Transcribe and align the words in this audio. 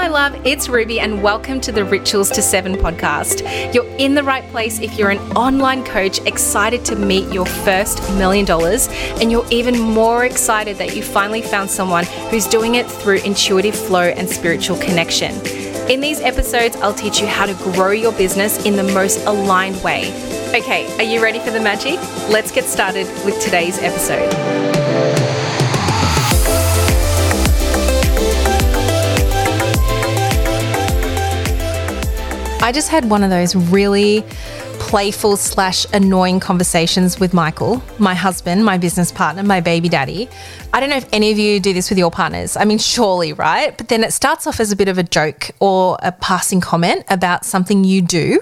my 0.00 0.08
love. 0.08 0.34
It's 0.46 0.66
Ruby, 0.66 0.98
and 0.98 1.22
welcome 1.22 1.60
to 1.60 1.70
the 1.70 1.84
Rituals 1.84 2.30
to 2.30 2.40
Seven 2.40 2.74
podcast. 2.74 3.42
You're 3.74 3.84
in 3.98 4.14
the 4.14 4.22
right 4.22 4.42
place 4.50 4.80
if 4.80 4.98
you're 4.98 5.10
an 5.10 5.18
online 5.36 5.84
coach 5.84 6.20
excited 6.20 6.86
to 6.86 6.96
meet 6.96 7.30
your 7.30 7.44
first 7.44 8.00
million 8.14 8.46
dollars, 8.46 8.88
and 9.20 9.30
you're 9.30 9.46
even 9.50 9.78
more 9.78 10.24
excited 10.24 10.78
that 10.78 10.96
you 10.96 11.02
finally 11.02 11.42
found 11.42 11.70
someone 11.70 12.04
who's 12.30 12.46
doing 12.46 12.76
it 12.76 12.86
through 12.86 13.18
intuitive 13.24 13.74
flow 13.74 14.04
and 14.04 14.26
spiritual 14.26 14.78
connection. 14.78 15.34
In 15.90 16.00
these 16.00 16.20
episodes, 16.20 16.76
I'll 16.76 16.94
teach 16.94 17.20
you 17.20 17.26
how 17.26 17.44
to 17.44 17.52
grow 17.72 17.90
your 17.90 18.12
business 18.12 18.64
in 18.64 18.76
the 18.76 18.94
most 18.94 19.26
aligned 19.26 19.84
way. 19.84 20.08
Okay, 20.58 20.86
are 20.96 21.02
you 21.02 21.22
ready 21.22 21.40
for 21.40 21.50
the 21.50 21.60
magic? 21.60 22.00
Let's 22.30 22.50
get 22.50 22.64
started 22.64 23.06
with 23.26 23.38
today's 23.42 23.78
episode. 23.80 24.79
I 32.62 32.72
just 32.72 32.90
had 32.90 33.08
one 33.08 33.24
of 33.24 33.30
those 33.30 33.56
really 33.56 34.22
playful 34.80 35.36
slash 35.36 35.86
annoying 35.94 36.40
conversations 36.40 37.18
with 37.18 37.32
Michael, 37.32 37.82
my 37.98 38.14
husband, 38.14 38.66
my 38.66 38.76
business 38.76 39.10
partner, 39.10 39.42
my 39.42 39.60
baby 39.60 39.88
daddy. 39.88 40.28
I 40.74 40.80
don't 40.80 40.90
know 40.90 40.96
if 40.96 41.08
any 41.10 41.30
of 41.30 41.38
you 41.38 41.58
do 41.58 41.72
this 41.72 41.88
with 41.88 41.98
your 41.98 42.10
partners. 42.10 42.58
I 42.58 42.66
mean, 42.66 42.78
surely, 42.78 43.32
right? 43.32 43.76
But 43.76 43.88
then 43.88 44.04
it 44.04 44.12
starts 44.12 44.46
off 44.46 44.60
as 44.60 44.72
a 44.72 44.76
bit 44.76 44.88
of 44.88 44.98
a 44.98 45.02
joke 45.02 45.52
or 45.60 45.96
a 46.02 46.12
passing 46.12 46.60
comment 46.60 47.04
about 47.08 47.46
something 47.46 47.82
you 47.82 48.02
do. 48.02 48.40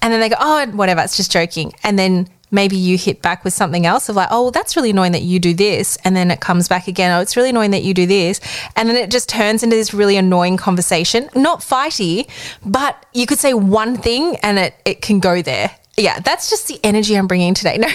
And 0.00 0.12
then 0.12 0.20
they 0.20 0.28
go, 0.28 0.36
oh, 0.38 0.66
whatever, 0.68 1.00
it's 1.00 1.16
just 1.16 1.32
joking. 1.32 1.72
And 1.82 1.98
then 1.98 2.28
maybe 2.50 2.76
you 2.76 2.96
hit 2.96 3.22
back 3.22 3.44
with 3.44 3.52
something 3.52 3.86
else 3.86 4.08
of 4.08 4.16
like, 4.16 4.28
oh, 4.30 4.44
well, 4.44 4.50
that's 4.50 4.76
really 4.76 4.90
annoying 4.90 5.12
that 5.12 5.22
you 5.22 5.38
do 5.38 5.54
this. 5.54 5.96
And 6.04 6.14
then 6.14 6.30
it 6.30 6.40
comes 6.40 6.68
back 6.68 6.88
again, 6.88 7.16
oh, 7.16 7.20
it's 7.20 7.36
really 7.36 7.50
annoying 7.50 7.72
that 7.72 7.82
you 7.82 7.94
do 7.94 8.06
this. 8.06 8.40
And 8.76 8.88
then 8.88 8.96
it 8.96 9.10
just 9.10 9.28
turns 9.28 9.62
into 9.62 9.76
this 9.76 9.92
really 9.92 10.16
annoying 10.16 10.56
conversation. 10.56 11.28
Not 11.34 11.60
fighty, 11.60 12.28
but 12.64 13.04
you 13.12 13.26
could 13.26 13.38
say 13.38 13.54
one 13.54 13.96
thing 13.96 14.36
and 14.42 14.58
it, 14.58 14.74
it 14.84 15.02
can 15.02 15.20
go 15.20 15.42
there. 15.42 15.70
Yeah, 15.96 16.20
that's 16.20 16.50
just 16.50 16.68
the 16.68 16.78
energy 16.84 17.16
I'm 17.16 17.26
bringing 17.26 17.54
today. 17.54 17.78
No, 17.86 17.88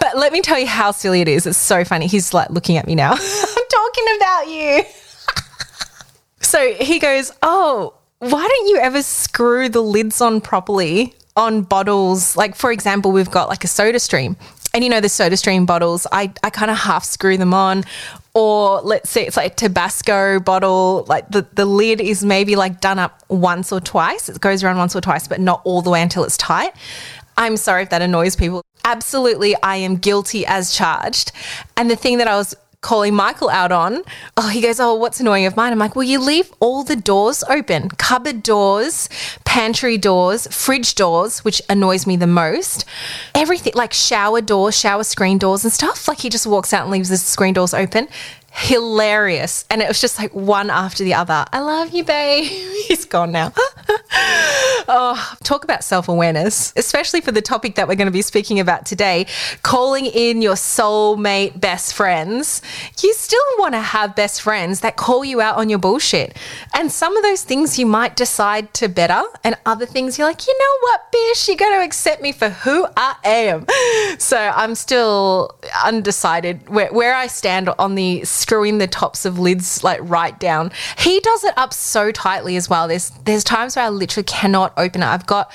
but 0.00 0.16
let 0.16 0.32
me 0.32 0.40
tell 0.42 0.58
you 0.58 0.66
how 0.66 0.90
silly 0.90 1.20
it 1.20 1.28
is. 1.28 1.46
It's 1.46 1.58
so 1.58 1.84
funny. 1.84 2.06
He's 2.06 2.34
like 2.34 2.50
looking 2.50 2.76
at 2.76 2.86
me 2.86 2.94
now. 2.94 3.12
I'm 3.12 3.18
talking 3.70 4.04
about 4.16 4.48
you. 4.48 4.82
so 6.40 6.74
he 6.74 6.98
goes, 6.98 7.32
oh, 7.42 7.94
why 8.18 8.46
don't 8.46 8.68
you 8.68 8.78
ever 8.78 9.02
screw 9.02 9.68
the 9.68 9.80
lids 9.80 10.20
on 10.20 10.40
properly 10.40 11.14
on 11.38 11.62
bottles. 11.62 12.36
Like, 12.36 12.54
for 12.54 12.70
example, 12.70 13.12
we've 13.12 13.30
got 13.30 13.48
like 13.48 13.64
a 13.64 13.68
soda 13.68 14.00
stream. 14.00 14.36
And 14.74 14.84
you 14.84 14.90
know, 14.90 15.00
the 15.00 15.08
soda 15.08 15.36
stream 15.36 15.64
bottles, 15.64 16.06
I, 16.12 16.32
I 16.42 16.50
kind 16.50 16.70
of 16.70 16.76
half 16.76 17.04
screw 17.04 17.38
them 17.38 17.54
on. 17.54 17.84
Or 18.34 18.80
let's 18.82 19.08
say 19.08 19.26
it's 19.26 19.36
like 19.36 19.52
a 19.52 19.54
Tabasco 19.54 20.40
bottle, 20.40 21.06
like 21.08 21.28
the, 21.30 21.46
the 21.54 21.64
lid 21.64 22.00
is 22.00 22.24
maybe 22.24 22.54
like 22.54 22.80
done 22.80 22.98
up 22.98 23.22
once 23.28 23.72
or 23.72 23.80
twice. 23.80 24.28
It 24.28 24.40
goes 24.40 24.62
around 24.62 24.76
once 24.76 24.94
or 24.94 25.00
twice, 25.00 25.26
but 25.26 25.40
not 25.40 25.62
all 25.64 25.80
the 25.80 25.90
way 25.90 26.02
until 26.02 26.24
it's 26.24 26.36
tight. 26.36 26.72
I'm 27.36 27.56
sorry 27.56 27.84
if 27.84 27.90
that 27.90 28.02
annoys 28.02 28.36
people. 28.36 28.62
Absolutely, 28.84 29.56
I 29.62 29.76
am 29.76 29.96
guilty 29.96 30.44
as 30.46 30.74
charged. 30.74 31.32
And 31.76 31.90
the 31.90 31.96
thing 31.96 32.18
that 32.18 32.28
I 32.28 32.36
was 32.36 32.54
calling 32.80 33.14
Michael 33.14 33.50
out 33.50 33.72
on. 33.72 34.02
Oh, 34.36 34.48
he 34.48 34.60
goes, 34.60 34.78
Oh, 34.78 34.94
what's 34.94 35.20
annoying 35.20 35.46
of 35.46 35.56
mine? 35.56 35.72
I'm 35.72 35.78
like, 35.78 35.96
Well, 35.96 36.04
you 36.04 36.20
leave 36.20 36.52
all 36.60 36.84
the 36.84 36.96
doors 36.96 37.42
open 37.48 37.88
cupboard 37.90 38.42
doors, 38.42 39.08
pantry 39.44 39.98
doors, 39.98 40.46
fridge 40.48 40.94
doors, 40.94 41.44
which 41.44 41.60
annoys 41.68 42.06
me 42.06 42.16
the 42.16 42.26
most. 42.26 42.84
Everything 43.34 43.72
like 43.74 43.92
shower 43.92 44.40
doors, 44.40 44.78
shower 44.78 45.04
screen 45.04 45.38
doors 45.38 45.64
and 45.64 45.72
stuff. 45.72 46.06
Like 46.06 46.20
he 46.20 46.28
just 46.28 46.46
walks 46.46 46.72
out 46.72 46.82
and 46.82 46.90
leaves 46.90 47.08
the 47.08 47.16
screen 47.16 47.54
doors 47.54 47.74
open 47.74 48.08
hilarious. 48.50 49.64
And 49.70 49.80
it 49.82 49.88
was 49.88 50.00
just 50.00 50.18
like 50.18 50.34
one 50.34 50.70
after 50.70 51.04
the 51.04 51.14
other. 51.14 51.44
I 51.52 51.60
love 51.60 51.92
you, 51.92 52.04
babe. 52.04 52.44
He's 52.88 53.04
gone 53.04 53.32
now. 53.32 53.52
oh, 54.88 55.36
talk 55.42 55.64
about 55.64 55.84
self 55.84 56.08
awareness, 56.08 56.72
especially 56.76 57.20
for 57.20 57.32
the 57.32 57.42
topic 57.42 57.74
that 57.76 57.88
we're 57.88 57.94
going 57.94 58.06
to 58.06 58.12
be 58.12 58.22
speaking 58.22 58.60
about 58.60 58.86
today 58.86 59.26
calling 59.62 60.06
in 60.06 60.42
your 60.42 60.54
soulmate 60.54 61.60
best 61.60 61.94
friends. 61.94 62.62
You 63.02 63.12
still 63.14 63.40
want 63.58 63.74
to 63.74 63.80
have 63.80 64.16
best 64.16 64.42
friends 64.42 64.80
that 64.80 64.96
call 64.96 65.24
you 65.24 65.40
out 65.40 65.56
on 65.56 65.68
your 65.68 65.78
bullshit. 65.78 66.36
And 66.74 66.90
some 66.90 67.16
of 67.16 67.22
those 67.22 67.44
things 67.44 67.78
you 67.78 67.86
might 67.86 68.16
decide 68.16 68.72
to 68.74 68.88
better, 68.88 69.22
and 69.44 69.56
other 69.66 69.86
things 69.86 70.18
you're 70.18 70.26
like, 70.26 70.46
you 70.46 70.58
know 70.58 70.78
what, 70.80 71.12
bitch, 71.12 71.48
you 71.48 71.56
got 71.56 71.76
to 71.76 71.84
accept 71.84 72.22
me 72.22 72.32
for 72.32 72.48
who 72.48 72.86
I 72.96 73.16
am. 73.24 73.66
So 74.18 74.36
I'm 74.36 74.74
still 74.74 75.56
undecided 75.84 76.68
where, 76.68 76.92
where 76.92 77.14
I 77.14 77.26
stand 77.26 77.68
on 77.78 77.94
the 77.94 78.24
screwing 78.38 78.78
the 78.78 78.86
tops 78.86 79.24
of 79.24 79.38
lids 79.38 79.82
like 79.84 80.00
right 80.02 80.38
down. 80.38 80.70
He 80.98 81.20
does 81.20 81.44
it 81.44 81.54
up 81.56 81.72
so 81.72 82.12
tightly 82.12 82.56
as 82.56 82.68
well. 82.68 82.88
There's 82.88 83.10
there's 83.24 83.44
times 83.44 83.76
where 83.76 83.84
I 83.84 83.88
literally 83.88 84.24
cannot 84.24 84.72
open 84.76 85.02
it. 85.02 85.06
I've 85.06 85.26
got 85.26 85.52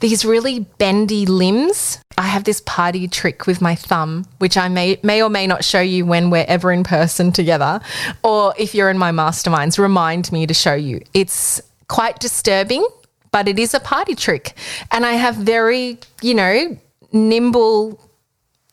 these 0.00 0.24
really 0.24 0.60
bendy 0.78 1.26
limbs. 1.26 1.98
I 2.16 2.22
have 2.22 2.44
this 2.44 2.60
party 2.60 3.08
trick 3.08 3.46
with 3.46 3.60
my 3.60 3.74
thumb, 3.74 4.26
which 4.38 4.56
I 4.56 4.68
may 4.68 4.98
may 5.02 5.22
or 5.22 5.30
may 5.30 5.46
not 5.46 5.64
show 5.64 5.80
you 5.80 6.06
when 6.06 6.30
we're 6.30 6.46
ever 6.46 6.72
in 6.72 6.84
person 6.84 7.32
together, 7.32 7.80
or 8.22 8.54
if 8.58 8.74
you're 8.74 8.90
in 8.90 8.98
my 8.98 9.10
masterminds, 9.10 9.78
remind 9.78 10.30
me 10.32 10.46
to 10.46 10.54
show 10.54 10.74
you. 10.74 11.00
It's 11.12 11.60
quite 11.88 12.18
disturbing, 12.20 12.86
but 13.30 13.48
it 13.48 13.58
is 13.58 13.74
a 13.74 13.80
party 13.80 14.14
trick, 14.14 14.54
and 14.90 15.04
I 15.06 15.12
have 15.12 15.36
very 15.36 15.98
you 16.22 16.34
know 16.34 16.78
nimble 17.12 18.00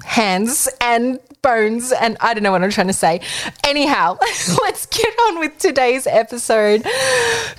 hands 0.04 0.68
and 0.80 1.20
bones 1.42 1.92
and 1.92 2.18
I 2.20 2.34
don't 2.34 2.44
know 2.44 2.52
what 2.52 2.64
I'm 2.64 2.70
trying 2.70 2.88
to 2.88 2.94
say. 2.94 3.22
Anyhow, 3.64 4.18
let's 4.62 4.86
get 4.86 5.14
on 5.28 5.40
with 5.40 5.58
today's 5.58 6.06
episode 6.08 6.86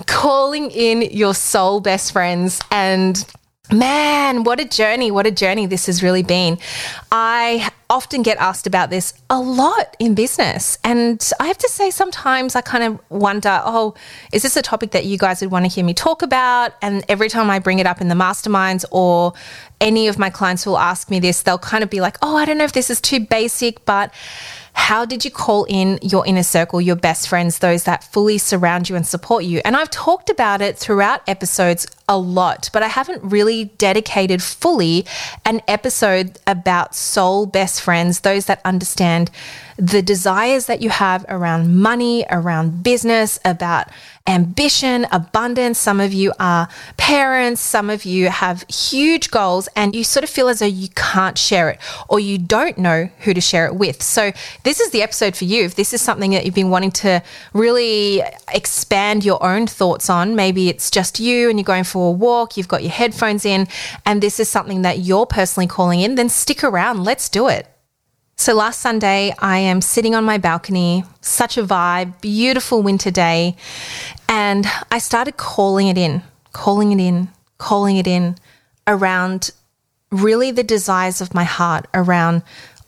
calling 0.05 0.71
in 0.71 1.01
your 1.01 1.33
soul 1.33 1.79
best 1.81 2.11
friends 2.13 2.61
and 2.71 3.25
Man, 3.73 4.43
what 4.43 4.59
a 4.59 4.65
journey. 4.65 5.09
What 5.09 5.25
a 5.25 5.31
journey 5.31 5.65
this 5.65 5.87
has 5.87 6.03
really 6.03 6.21
been. 6.21 6.59
I 7.11 7.71
often 7.89 8.21
get 8.21 8.37
asked 8.37 8.67
about 8.67 8.91
this 8.91 9.15
a 9.31 9.39
lot 9.39 9.95
in 9.97 10.13
business. 10.13 10.77
And 10.83 11.27
I 11.39 11.47
have 11.47 11.57
to 11.57 11.69
say, 11.69 11.89
sometimes 11.89 12.55
I 12.55 12.61
kind 12.61 12.83
of 12.83 12.99
wonder 13.09 13.61
oh, 13.65 13.95
is 14.31 14.43
this 14.43 14.55
a 14.55 14.61
topic 14.61 14.91
that 14.91 15.05
you 15.05 15.17
guys 15.17 15.41
would 15.41 15.49
want 15.49 15.65
to 15.65 15.71
hear 15.71 15.83
me 15.83 15.95
talk 15.95 16.21
about? 16.21 16.73
And 16.83 17.03
every 17.09 17.29
time 17.29 17.49
I 17.49 17.57
bring 17.57 17.79
it 17.79 17.87
up 17.87 17.99
in 17.99 18.09
the 18.09 18.15
masterminds 18.15 18.85
or 18.91 19.33
any 19.81 20.07
of 20.07 20.19
my 20.19 20.29
clients 20.29 20.67
will 20.67 20.77
ask 20.77 21.09
me 21.09 21.19
this, 21.19 21.41
they'll 21.41 21.57
kind 21.57 21.83
of 21.83 21.89
be 21.89 21.99
like, 21.99 22.17
oh, 22.21 22.37
I 22.37 22.45
don't 22.45 22.59
know 22.59 22.63
if 22.63 22.73
this 22.73 22.91
is 22.91 23.01
too 23.01 23.21
basic, 23.21 23.85
but 23.85 24.13
how 24.73 25.05
did 25.05 25.23
you 25.23 25.31
call 25.31 25.65
in 25.65 25.99
your 26.01 26.25
inner 26.25 26.43
circle, 26.43 26.81
your 26.81 26.95
best 26.95 27.27
friends, 27.27 27.59
those 27.59 27.83
that 27.83 28.03
fully 28.03 28.37
surround 28.37 28.89
you 28.89 28.95
and 28.95 29.05
support 29.05 29.43
you? 29.43 29.61
And 29.63 29.75
I've 29.75 29.91
talked 29.91 30.29
about 30.29 30.61
it 30.61 30.77
throughout 30.77 31.21
episodes 31.27 31.85
a 32.07 32.17
lot, 32.17 32.69
but 32.73 32.83
I 32.83 32.87
haven't 32.87 33.23
really 33.23 33.65
dedicated 33.77 34.41
fully 34.43 35.05
an 35.45 35.61
episode 35.67 36.37
about 36.45 36.95
soul 36.95 37.45
best 37.45 37.81
friends, 37.81 38.21
those 38.21 38.45
that 38.45 38.61
understand 38.65 39.31
the 39.77 40.01
desires 40.01 40.67
that 40.67 40.81
you 40.81 40.89
have 40.89 41.25
around 41.29 41.75
money, 41.75 42.25
around 42.29 42.83
business, 42.83 43.39
about 43.43 43.87
ambition, 44.25 45.05
abundance. 45.11 45.77
Some 45.77 45.99
of 45.99 46.13
you 46.13 46.31
are 46.39 46.69
parents, 46.95 47.59
some 47.59 47.89
of 47.89 48.05
you 48.05 48.29
have 48.29 48.63
huge 48.69 49.31
goals, 49.31 49.67
and 49.75 49.95
you 49.95 50.03
sort 50.03 50.23
of 50.23 50.29
feel 50.29 50.47
as 50.47 50.59
though 50.59 50.65
you 50.65 50.87
can't 50.95 51.37
share 51.37 51.69
it 51.69 51.79
or 52.07 52.19
you 52.19 52.37
don't 52.37 52.77
know 52.77 53.09
who 53.19 53.33
to 53.33 53.41
share 53.41 53.65
it 53.65 53.75
with. 53.75 54.01
So, 54.01 54.31
this 54.63 54.79
is 54.79 54.91
the 54.91 55.01
episode 55.01 55.35
for 55.35 55.45
you. 55.45 55.65
If 55.65 55.75
this 55.75 55.93
is 55.93 56.01
something 56.01 56.31
that 56.31 56.45
you've 56.45 56.55
been 56.55 56.69
wanting 56.69 56.91
to 56.91 57.21
really 57.53 58.21
expand 58.53 59.25
your 59.25 59.43
own 59.43 59.67
thoughts 59.67 60.09
on, 60.09 60.35
maybe 60.35 60.69
it's 60.69 60.89
just 60.89 61.19
you 61.19 61.49
and 61.49 61.59
you're 61.59 61.65
going 61.65 61.83
for 61.93 62.09
a 62.09 62.11
walk, 62.11 62.57
you've 62.57 62.67
got 62.67 62.81
your 62.81 62.91
headphones 62.91 63.45
in, 63.45 63.67
and 64.03 64.19
this 64.19 64.39
is 64.39 64.49
something 64.49 64.81
that 64.81 64.99
you're 64.99 65.27
personally 65.27 65.67
calling 65.67 66.01
in, 66.01 66.15
then 66.15 66.27
stick 66.27 66.63
around. 66.63 67.03
Let's 67.03 67.29
do 67.29 67.47
it. 67.47 67.67
So 68.35 68.55
last 68.55 68.81
Sunday, 68.81 69.33
I 69.37 69.59
am 69.59 69.79
sitting 69.79 70.15
on 70.15 70.23
my 70.25 70.39
balcony, 70.39 71.03
such 71.21 71.55
a 71.55 71.63
vibe, 71.63 72.19
beautiful 72.19 72.81
winter 72.81 73.11
day, 73.11 73.55
and 74.27 74.65
I 74.91 74.97
started 74.97 75.37
calling 75.37 75.87
it 75.87 75.99
in, 75.99 76.23
calling 76.51 76.91
it 76.91 76.99
in, 76.99 77.29
calling 77.59 77.97
it 77.97 78.07
in 78.07 78.35
around 78.87 79.51
really 80.09 80.49
the 80.49 80.63
desires 80.63 81.21
of 81.21 81.35
my 81.35 81.43
heart 81.43 81.85
around 81.93 82.41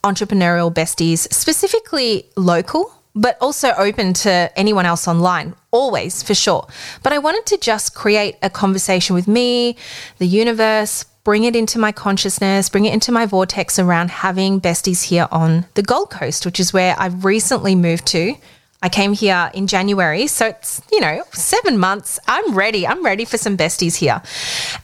entrepreneurial 0.04 0.74
besties, 0.74 1.32
specifically 1.32 2.26
local, 2.36 2.92
but 3.16 3.38
also 3.40 3.72
open 3.78 4.14
to 4.14 4.52
anyone 4.56 4.86
else 4.86 5.08
online, 5.08 5.56
always 5.72 6.22
for 6.22 6.36
sure. 6.36 6.68
But 7.02 7.14
I 7.14 7.18
wanted 7.18 7.46
to 7.48 7.58
just 7.58 7.96
create 7.96 8.36
a 8.44 8.50
conversation 8.50 9.16
with 9.16 9.28
me, 9.28 9.78
the 10.18 10.28
universe, 10.28 11.06
bring 11.24 11.44
it 11.44 11.56
into 11.56 11.80
my 11.80 11.92
consciousness, 11.92 12.70
bring 12.70 12.86
it 12.86 12.94
into 12.94 13.12
my 13.12 13.26
vortex 13.26 13.80
around 13.80 14.12
having 14.12 14.62
besties 14.62 15.04
here 15.04 15.28
on 15.32 15.66
the 15.74 15.82
Gold 15.82 16.12
Coast, 16.12 16.46
which 16.46 16.60
is 16.60 16.72
where 16.72 16.96
I've 17.00 17.26
recently 17.26 17.74
moved 17.74 18.06
to. 18.08 18.36
I 18.86 18.90
came 18.90 19.14
here 19.14 19.50
in 19.56 19.66
January. 19.66 20.28
So 20.28 20.46
it's, 20.46 20.80
you 20.92 21.02
know, 21.02 21.24
seven 21.34 21.80
months. 21.80 22.20
I'm 22.28 22.54
ready. 22.54 22.86
I'm 22.86 23.04
ready 23.04 23.26
for 23.26 23.36
some 23.36 23.58
besties 23.58 23.96
here. 23.96 24.22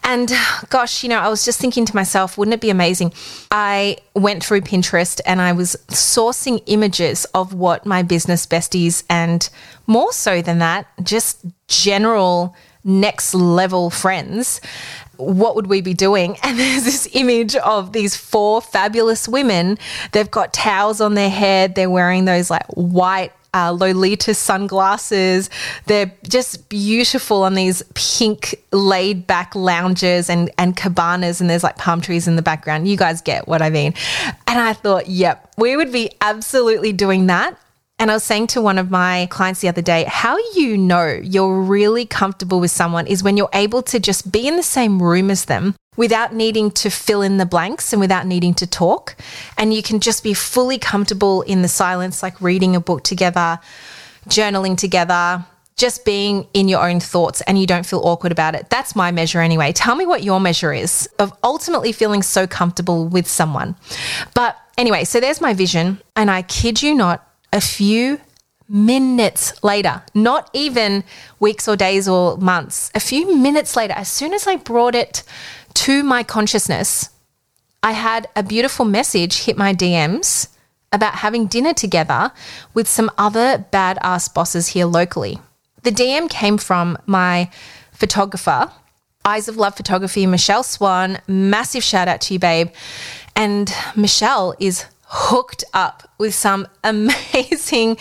And 0.04 0.34
gosh, 0.70 1.04
you 1.04 1.10
know, 1.10 1.20
I 1.20 1.30
was 1.30 1.46
just 1.46 1.60
thinking 1.60 1.86
to 1.86 1.96
myself, 1.96 2.36
wouldn't 2.36 2.56
it 2.56 2.62
be 2.62 2.72
amazing? 2.72 3.14
I 3.52 3.98
went 4.16 4.44
through 4.44 4.62
Pinterest 4.62 5.22
and 5.24 5.40
I 5.40 5.52
was 5.52 5.76
sourcing 5.90 6.64
images 6.66 7.26
of 7.36 7.54
what 7.54 7.86
my 7.86 8.02
business 8.02 8.48
besties 8.48 9.04
and 9.08 9.48
more 9.86 10.12
so 10.12 10.42
than 10.42 10.58
that, 10.58 10.88
just 11.04 11.46
general 11.68 12.56
next 12.84 13.36
level 13.36 13.92
friends 13.92 14.62
what 15.18 15.56
would 15.56 15.68
we 15.68 15.82
be 15.82 15.94
doing? 15.94 16.36
And 16.44 16.58
there's 16.58 16.84
this 16.84 17.08
image 17.14 17.56
of 17.58 17.94
these 17.94 18.16
four 18.16 18.60
fabulous 18.62 19.28
women. 19.28 19.78
They've 20.12 20.32
got 20.32 20.54
towels 20.54 21.00
on 21.00 21.14
their 21.14 21.30
head. 21.30 21.76
They're 21.76 21.88
wearing 21.88 22.26
those 22.26 22.50
like 22.50 22.66
white 22.70 23.32
uh, 23.54 23.72
Lolita 23.72 24.34
sunglasses. 24.34 25.50
They're 25.86 26.12
just 26.28 26.70
beautiful 26.70 27.44
on 27.44 27.54
these 27.54 27.84
pink 27.94 28.56
laid 28.72 29.28
back 29.28 29.56
lounges 29.56 30.30
and, 30.30 30.52
and 30.58 30.76
cabanas, 30.76 31.42
and 31.42 31.50
there's 31.50 31.64
like 31.64 31.78
palm 31.78 32.02
trees 32.02 32.28
in 32.28 32.36
the 32.36 32.42
background. 32.42 32.88
You 32.88 32.98
guys 32.98 33.22
get 33.22 33.48
what 33.48 33.62
I 33.62 33.70
mean. 33.70 33.94
And 34.48 34.60
I 34.60 34.74
thought, 34.74 35.08
yep, 35.08 35.54
we 35.58 35.76
would 35.76 35.92
be 35.92 36.12
absolutely 36.22 36.94
doing 36.94 37.28
that. 37.28 37.58
And 38.00 38.10
I 38.10 38.16
was 38.16 38.24
saying 38.24 38.48
to 38.48 38.62
one 38.62 38.80
of 38.80 38.90
my 38.90 39.28
clients 39.30 39.62
the 39.62 39.68
other 39.68 39.84
day, 39.84 40.06
how 40.08 40.36
you 40.56 40.76
know 40.76 41.20
you're 41.22 41.62
really 41.62 42.08
comfortable 42.08 42.60
with 42.60 42.72
someone 42.72 43.06
is 43.06 43.22
when 43.22 43.38
you're 43.38 43.50
able 43.54 43.84
to 43.84 44.00
just 44.00 44.32
be 44.32 44.48
in 44.48 44.56
the 44.56 44.64
same 44.64 45.04
room 45.04 45.30
as 45.30 45.46
them 45.46 45.76
without 45.98 46.34
needing 46.34 46.72
to 46.72 46.90
fill 46.90 47.22
in 47.22 47.38
the 47.38 47.46
blanks 47.46 47.92
and 47.92 48.00
without 48.00 48.26
needing 48.26 48.54
to 48.54 48.66
talk. 48.66 49.16
And 49.58 49.74
you 49.74 49.84
can 49.84 50.00
just 50.00 50.24
be 50.24 50.34
fully 50.34 50.78
comfortable 50.78 51.42
in 51.42 51.62
the 51.62 51.68
silence, 51.68 52.24
like 52.24 52.40
reading 52.40 52.76
a 52.76 52.80
book 52.80 53.04
together, 53.04 53.60
journaling 54.28 54.78
together, 54.78 55.46
just 55.76 56.06
being 56.06 56.48
in 56.54 56.70
your 56.70 56.88
own 56.88 57.00
thoughts 57.00 57.42
and 57.42 57.60
you 57.60 57.68
don't 57.68 57.86
feel 57.86 58.00
awkward 58.06 58.32
about 58.32 58.56
it. 58.56 58.70
That's 58.70 58.96
my 58.96 59.12
measure 59.12 59.42
anyway. 59.42 59.74
Tell 59.74 59.96
me 59.96 60.06
what 60.06 60.24
your 60.24 60.40
measure 60.40 60.72
is 60.72 61.10
of 61.20 61.34
ultimately 61.44 61.92
feeling 61.92 62.22
so 62.22 62.48
comfortable 62.48 63.08
with 63.08 63.28
someone. 63.28 63.76
But 64.34 64.58
anyway, 64.78 65.04
so 65.04 65.20
there's 65.20 65.42
my 65.42 65.54
vision. 65.54 66.00
And 66.16 66.32
I 66.32 66.44
kid 66.44 66.82
you 66.82 66.94
not, 66.94 67.28
a 67.52 67.60
few 67.60 68.22
minutes 68.70 69.62
later, 69.64 70.02
not 70.14 70.50
even 70.54 71.04
weeks 71.42 71.68
or 71.68 71.76
days 71.76 72.08
or 72.08 72.38
months, 72.38 72.90
a 72.96 73.00
few 73.02 73.36
minutes 73.36 73.76
later, 73.76 73.94
as 73.94 74.08
soon 74.08 74.34
as 74.34 74.48
I 74.48 74.56
brought 74.56 74.96
it 74.96 75.24
to 75.76 76.04
my 76.04 76.24
consciousness, 76.24 77.10
I 77.84 77.94
had 77.94 78.28
a 78.36 78.44
beautiful 78.44 78.86
message 78.86 79.44
hit 79.44 79.58
my 79.58 79.74
DMs 79.74 80.48
about 80.92 81.16
having 81.16 81.48
dinner 81.48 81.74
together 81.74 82.32
with 82.74 82.88
some 82.88 83.10
other 83.18 83.66
badass 83.72 84.34
bosses 84.34 84.70
here 84.70 84.86
locally. 84.86 85.40
The 85.84 85.92
DM 85.92 86.30
came 86.30 86.58
from 86.58 86.98
my 87.06 87.50
photographer, 87.92 88.72
Eyes 89.26 89.48
of 89.48 89.58
Love 89.58 89.76
Photography, 89.76 90.26
Michelle 90.26 90.64
Swan. 90.64 91.20
Massive 91.28 91.84
shout 91.84 92.08
out 92.08 92.22
to 92.22 92.34
you, 92.34 92.40
babe. 92.40 92.70
And 93.36 93.74
Michelle 93.96 94.56
is 94.60 94.86
hooked 95.14 95.66
up 95.74 96.10
with 96.18 96.34
some 96.34 96.66
amazing 96.86 97.98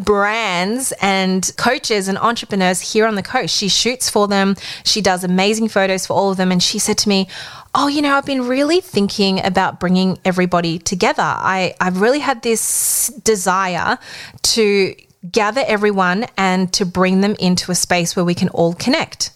brands 0.00 0.94
and 1.00 1.52
coaches 1.58 2.08
and 2.08 2.16
entrepreneurs 2.16 2.80
here 2.80 3.06
on 3.06 3.16
the 3.16 3.22
coast. 3.22 3.54
She 3.54 3.68
shoots 3.68 4.08
for 4.08 4.26
them, 4.26 4.56
she 4.82 5.02
does 5.02 5.24
amazing 5.24 5.68
photos 5.68 6.06
for 6.06 6.14
all 6.14 6.30
of 6.30 6.38
them. 6.38 6.50
And 6.50 6.62
she 6.62 6.78
said 6.78 6.98
to 6.98 7.08
me, 7.08 7.28
Oh, 7.76 7.88
you 7.88 8.02
know, 8.02 8.14
I've 8.14 8.24
been 8.24 8.46
really 8.46 8.80
thinking 8.80 9.44
about 9.44 9.80
bringing 9.80 10.18
everybody 10.24 10.78
together. 10.78 11.24
I, 11.24 11.74
I've 11.80 12.00
really 12.00 12.20
had 12.20 12.42
this 12.42 13.08
desire 13.24 13.98
to 14.42 14.94
gather 15.30 15.64
everyone 15.66 16.26
and 16.36 16.72
to 16.74 16.86
bring 16.86 17.20
them 17.20 17.34
into 17.40 17.72
a 17.72 17.74
space 17.74 18.14
where 18.14 18.24
we 18.24 18.34
can 18.34 18.48
all 18.50 18.74
connect. 18.74 19.32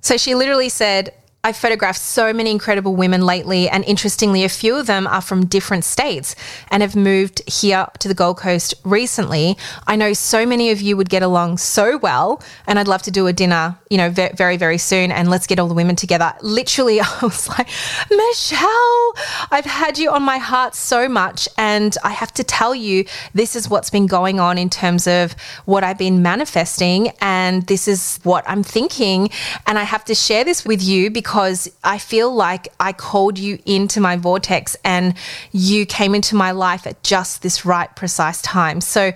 So 0.00 0.16
she 0.16 0.34
literally 0.34 0.68
said, 0.68 1.14
I've 1.44 1.56
photographed 1.56 2.00
so 2.00 2.32
many 2.32 2.50
incredible 2.50 2.96
women 2.96 3.24
lately, 3.24 3.68
and 3.68 3.84
interestingly, 3.84 4.42
a 4.42 4.48
few 4.48 4.74
of 4.74 4.88
them 4.88 5.06
are 5.06 5.20
from 5.20 5.46
different 5.46 5.84
states 5.84 6.34
and 6.68 6.82
have 6.82 6.96
moved 6.96 7.48
here 7.48 7.86
to 8.00 8.08
the 8.08 8.14
Gold 8.14 8.38
Coast 8.38 8.74
recently. 8.82 9.56
I 9.86 9.94
know 9.94 10.14
so 10.14 10.44
many 10.44 10.72
of 10.72 10.80
you 10.80 10.96
would 10.96 11.08
get 11.08 11.22
along 11.22 11.58
so 11.58 11.96
well, 11.96 12.42
and 12.66 12.76
I'd 12.76 12.88
love 12.88 13.02
to 13.02 13.12
do 13.12 13.28
a 13.28 13.32
dinner, 13.32 13.78
you 13.88 13.98
know, 13.98 14.10
very, 14.10 14.56
very 14.56 14.78
soon, 14.78 15.12
and 15.12 15.30
let's 15.30 15.46
get 15.46 15.60
all 15.60 15.68
the 15.68 15.74
women 15.74 15.94
together. 15.94 16.34
Literally, 16.42 17.00
I 17.00 17.18
was 17.22 17.48
like, 17.48 17.68
Michelle, 18.10 19.12
I've 19.52 19.64
had 19.64 19.96
you 19.96 20.10
on 20.10 20.24
my 20.24 20.38
heart 20.38 20.74
so 20.74 21.08
much, 21.08 21.48
and 21.56 21.96
I 22.02 22.10
have 22.10 22.34
to 22.34 22.42
tell 22.42 22.74
you, 22.74 23.04
this 23.32 23.54
is 23.54 23.70
what's 23.70 23.90
been 23.90 24.08
going 24.08 24.40
on 24.40 24.58
in 24.58 24.68
terms 24.68 25.06
of 25.06 25.36
what 25.66 25.84
I've 25.84 25.98
been 25.98 26.20
manifesting, 26.20 27.12
and 27.20 27.64
this 27.68 27.86
is 27.86 28.18
what 28.24 28.42
I'm 28.48 28.64
thinking, 28.64 29.30
and 29.68 29.78
I 29.78 29.84
have 29.84 30.04
to 30.06 30.16
share 30.16 30.42
this 30.42 30.64
with 30.64 30.82
you 30.82 31.12
because 31.12 31.27
because 31.28 31.70
I 31.84 31.98
feel 31.98 32.34
like 32.34 32.68
I 32.80 32.94
called 32.94 33.38
you 33.38 33.58
into 33.66 34.00
my 34.00 34.16
vortex 34.16 34.78
and 34.82 35.12
you 35.52 35.84
came 35.84 36.14
into 36.14 36.34
my 36.34 36.52
life 36.52 36.86
at 36.86 37.02
just 37.02 37.42
this 37.42 37.66
right, 37.66 37.94
precise 37.94 38.40
time. 38.40 38.80
So, 38.80 39.12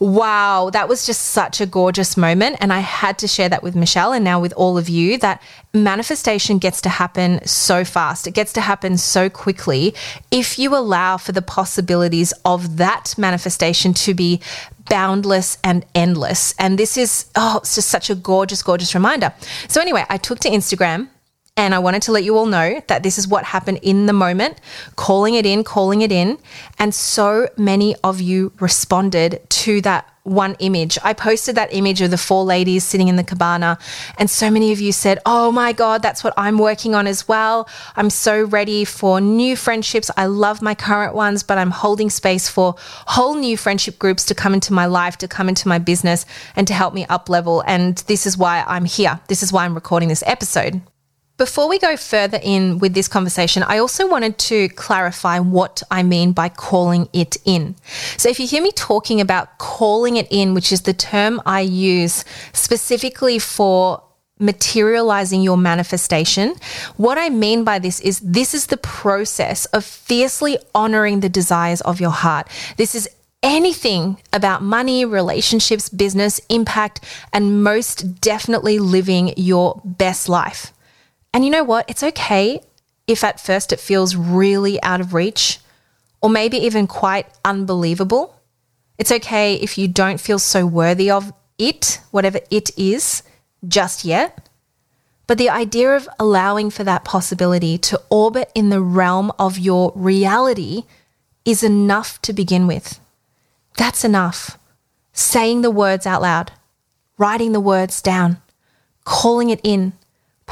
wow, 0.00 0.70
that 0.70 0.88
was 0.88 1.06
just 1.06 1.20
such 1.20 1.60
a 1.60 1.66
gorgeous 1.66 2.16
moment. 2.16 2.56
And 2.58 2.72
I 2.72 2.80
had 2.80 3.16
to 3.18 3.28
share 3.28 3.48
that 3.48 3.62
with 3.62 3.76
Michelle 3.76 4.12
and 4.12 4.24
now 4.24 4.40
with 4.40 4.52
all 4.54 4.76
of 4.76 4.88
you 4.88 5.18
that 5.18 5.40
manifestation 5.72 6.58
gets 6.58 6.80
to 6.80 6.88
happen 6.88 7.46
so 7.46 7.84
fast. 7.84 8.26
It 8.26 8.32
gets 8.32 8.52
to 8.54 8.60
happen 8.60 8.98
so 8.98 9.30
quickly 9.30 9.94
if 10.32 10.58
you 10.58 10.74
allow 10.74 11.16
for 11.16 11.30
the 11.30 11.42
possibilities 11.42 12.32
of 12.44 12.78
that 12.78 13.14
manifestation 13.16 13.94
to 13.94 14.14
be 14.14 14.40
boundless 14.90 15.58
and 15.62 15.86
endless. 15.94 16.56
And 16.58 16.76
this 16.76 16.96
is, 16.96 17.26
oh, 17.36 17.58
it's 17.58 17.76
just 17.76 17.88
such 17.88 18.10
a 18.10 18.16
gorgeous, 18.16 18.64
gorgeous 18.64 18.96
reminder. 18.96 19.32
So, 19.68 19.80
anyway, 19.80 20.04
I 20.10 20.16
took 20.16 20.40
to 20.40 20.50
Instagram 20.50 21.06
and 21.56 21.74
I 21.74 21.78
wanted 21.78 22.02
to 22.02 22.12
let 22.12 22.24
you 22.24 22.38
all 22.38 22.46
know 22.46 22.82
that 22.86 23.02
this 23.02 23.18
is 23.18 23.28
what 23.28 23.44
happened 23.44 23.80
in 23.82 24.06
the 24.06 24.14
moment, 24.14 24.58
calling 24.96 25.34
it 25.34 25.44
in, 25.44 25.64
calling 25.64 26.00
it 26.00 26.10
in. 26.10 26.38
And 26.78 26.94
so 26.94 27.46
many 27.58 27.94
of 28.02 28.22
you 28.22 28.52
responded 28.58 29.40
to 29.50 29.82
that 29.82 30.08
one 30.22 30.54
image. 30.60 30.98
I 31.02 31.12
posted 31.12 31.56
that 31.56 31.74
image 31.74 32.00
of 32.00 32.10
the 32.10 32.16
four 32.16 32.44
ladies 32.44 32.84
sitting 32.84 33.08
in 33.08 33.16
the 33.16 33.24
cabana, 33.24 33.76
and 34.18 34.30
so 34.30 34.50
many 34.50 34.72
of 34.72 34.80
you 34.80 34.92
said, 34.92 35.18
Oh 35.26 35.50
my 35.52 35.72
God, 35.72 36.00
that's 36.00 36.24
what 36.24 36.32
I'm 36.36 36.58
working 36.58 36.94
on 36.94 37.06
as 37.06 37.26
well. 37.26 37.68
I'm 37.96 38.08
so 38.08 38.44
ready 38.44 38.84
for 38.84 39.20
new 39.20 39.56
friendships. 39.56 40.10
I 40.16 40.26
love 40.26 40.62
my 40.62 40.74
current 40.74 41.14
ones, 41.14 41.42
but 41.42 41.58
I'm 41.58 41.72
holding 41.72 42.08
space 42.08 42.48
for 42.48 42.76
whole 42.78 43.34
new 43.34 43.56
friendship 43.56 43.98
groups 43.98 44.24
to 44.26 44.34
come 44.34 44.54
into 44.54 44.72
my 44.72 44.86
life, 44.86 45.18
to 45.18 45.28
come 45.28 45.48
into 45.48 45.68
my 45.68 45.78
business, 45.78 46.24
and 46.54 46.66
to 46.68 46.72
help 46.72 46.94
me 46.94 47.04
up 47.06 47.28
level. 47.28 47.62
And 47.66 47.98
this 48.06 48.24
is 48.26 48.38
why 48.38 48.64
I'm 48.66 48.84
here. 48.84 49.20
This 49.26 49.42
is 49.42 49.52
why 49.52 49.64
I'm 49.64 49.74
recording 49.74 50.08
this 50.08 50.22
episode. 50.24 50.82
Before 51.42 51.68
we 51.68 51.80
go 51.80 51.96
further 51.96 52.38
in 52.40 52.78
with 52.78 52.94
this 52.94 53.08
conversation, 53.08 53.64
I 53.64 53.78
also 53.78 54.08
wanted 54.08 54.38
to 54.38 54.68
clarify 54.68 55.40
what 55.40 55.82
I 55.90 56.04
mean 56.04 56.30
by 56.30 56.48
calling 56.48 57.08
it 57.12 57.36
in. 57.44 57.74
So, 58.16 58.28
if 58.28 58.38
you 58.38 58.46
hear 58.46 58.62
me 58.62 58.70
talking 58.70 59.20
about 59.20 59.58
calling 59.58 60.18
it 60.18 60.28
in, 60.30 60.54
which 60.54 60.70
is 60.70 60.82
the 60.82 60.92
term 60.94 61.42
I 61.44 61.62
use 61.62 62.24
specifically 62.52 63.40
for 63.40 64.04
materializing 64.38 65.42
your 65.42 65.56
manifestation. 65.56 66.54
What 66.96 67.18
I 67.18 67.28
mean 67.28 67.64
by 67.64 67.80
this 67.80 67.98
is 67.98 68.20
this 68.20 68.54
is 68.54 68.66
the 68.66 68.76
process 68.76 69.64
of 69.66 69.84
fiercely 69.84 70.58
honoring 70.76 71.20
the 71.20 71.28
desires 71.28 71.80
of 71.80 72.00
your 72.00 72.10
heart. 72.10 72.46
This 72.76 72.94
is 72.94 73.08
anything 73.42 74.18
about 74.32 74.62
money, 74.62 75.04
relationships, 75.04 75.88
business, 75.88 76.40
impact, 76.48 77.00
and 77.32 77.64
most 77.64 78.20
definitely 78.20 78.78
living 78.78 79.34
your 79.36 79.82
best 79.84 80.28
life. 80.28 80.72
And 81.32 81.44
you 81.44 81.50
know 81.50 81.64
what? 81.64 81.88
It's 81.88 82.02
okay 82.02 82.60
if 83.06 83.24
at 83.24 83.40
first 83.40 83.72
it 83.72 83.80
feels 83.80 84.16
really 84.16 84.82
out 84.82 85.00
of 85.00 85.14
reach 85.14 85.58
or 86.20 86.30
maybe 86.30 86.56
even 86.58 86.86
quite 86.86 87.26
unbelievable. 87.44 88.38
It's 88.98 89.12
okay 89.12 89.54
if 89.54 89.76
you 89.76 89.88
don't 89.88 90.20
feel 90.20 90.38
so 90.38 90.66
worthy 90.66 91.10
of 91.10 91.32
it, 91.58 92.00
whatever 92.10 92.40
it 92.50 92.76
is, 92.78 93.22
just 93.66 94.04
yet. 94.04 94.48
But 95.26 95.38
the 95.38 95.50
idea 95.50 95.96
of 95.96 96.08
allowing 96.18 96.70
for 96.70 96.84
that 96.84 97.04
possibility 97.04 97.78
to 97.78 98.00
orbit 98.10 98.50
in 98.54 98.68
the 98.68 98.82
realm 98.82 99.32
of 99.38 99.58
your 99.58 99.92
reality 99.94 100.84
is 101.44 101.62
enough 101.62 102.20
to 102.22 102.32
begin 102.32 102.66
with. 102.66 103.00
That's 103.76 104.04
enough. 104.04 104.58
Saying 105.12 105.62
the 105.62 105.70
words 105.70 106.06
out 106.06 106.22
loud, 106.22 106.52
writing 107.18 107.52
the 107.52 107.60
words 107.60 108.02
down, 108.02 108.38
calling 109.04 109.50
it 109.50 109.60
in, 109.62 109.92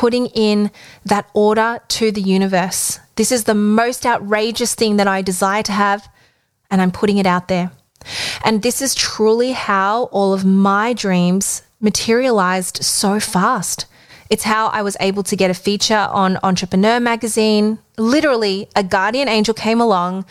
putting 0.01 0.29
in 0.29 0.71
that 1.05 1.29
order 1.35 1.79
to 1.89 2.11
the 2.11 2.23
universe. 2.23 2.99
This 3.17 3.31
is 3.31 3.45
the 3.45 3.55
most 3.55 4.07
outrageous 4.07 4.75
thing 4.75 4.97
that 4.97 5.07
I 5.07 5.21
desire 5.21 5.63
to 5.65 5.73
have, 5.73 6.09
and 6.71 6.81
I'm 6.81 6.91
putting 6.91 7.19
it 7.19 7.27
out 7.27 7.49
there. 7.49 7.71
And 8.43 8.63
this 8.63 8.81
is 8.81 8.95
truly 8.95 9.53
how 9.53 10.05
all 10.05 10.33
of 10.33 10.43
my 10.43 10.95
dreams 10.95 11.61
materialized 11.81 12.83
so 12.83 13.21
fast. 13.21 13.85
It's 14.31 14.45
how 14.45 14.69
I 14.69 14.81
was 14.81 14.97
able 15.01 15.23
to 15.25 15.37
get 15.37 15.51
a 15.51 15.65
feature 15.69 16.09
on 16.11 16.39
Entrepreneur 16.43 16.99
Magazine. 16.99 17.79
Literally, 17.99 18.71
a 18.75 18.83
guardian 18.83 19.29
angel 19.29 19.53
came 19.53 19.83
along, 19.83 20.25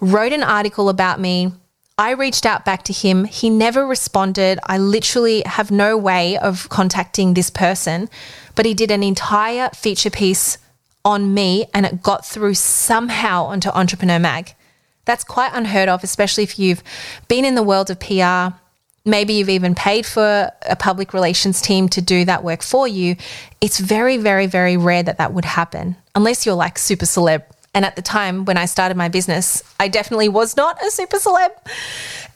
wrote 0.00 0.32
an 0.32 0.42
article 0.42 0.88
about 0.88 1.20
me, 1.20 1.52
I 2.00 2.12
reached 2.12 2.46
out 2.46 2.64
back 2.64 2.84
to 2.84 2.94
him. 2.94 3.26
He 3.26 3.50
never 3.50 3.86
responded. 3.86 4.58
I 4.64 4.78
literally 4.78 5.42
have 5.44 5.70
no 5.70 5.98
way 5.98 6.38
of 6.38 6.66
contacting 6.70 7.34
this 7.34 7.50
person, 7.50 8.08
but 8.54 8.66
he 8.66 8.74
did 8.74 8.90
an 8.90 9.02
entire 9.02 9.70
feature 9.70 10.10
piece 10.10 10.58
on 11.04 11.32
me 11.32 11.66
and 11.72 11.86
it 11.86 12.02
got 12.02 12.26
through 12.26 12.54
somehow 12.54 13.44
onto 13.44 13.70
Entrepreneur 13.70 14.18
Mag. 14.18 14.54
That's 15.04 15.24
quite 15.24 15.52
unheard 15.54 15.88
of, 15.88 16.04
especially 16.04 16.44
if 16.44 16.58
you've 16.58 16.82
been 17.28 17.44
in 17.44 17.54
the 17.54 17.62
world 17.62 17.90
of 17.90 17.98
PR. 17.98 18.54
Maybe 19.04 19.32
you've 19.32 19.48
even 19.48 19.74
paid 19.74 20.04
for 20.04 20.50
a 20.68 20.76
public 20.76 21.14
relations 21.14 21.62
team 21.62 21.88
to 21.90 22.02
do 22.02 22.24
that 22.26 22.44
work 22.44 22.62
for 22.62 22.86
you. 22.86 23.16
It's 23.60 23.78
very, 23.78 24.18
very, 24.18 24.46
very 24.46 24.76
rare 24.76 25.02
that 25.02 25.18
that 25.18 25.32
would 25.32 25.46
happen 25.46 25.96
unless 26.14 26.44
you're 26.44 26.54
like 26.54 26.78
super 26.78 27.06
celeb 27.06 27.42
and 27.74 27.84
at 27.84 27.96
the 27.96 28.02
time 28.02 28.44
when 28.44 28.56
I 28.56 28.66
started 28.66 28.96
my 28.96 29.08
business, 29.08 29.62
I 29.78 29.88
definitely 29.88 30.28
was 30.28 30.56
not 30.56 30.82
a 30.84 30.90
super 30.90 31.18
celeb. 31.18 31.50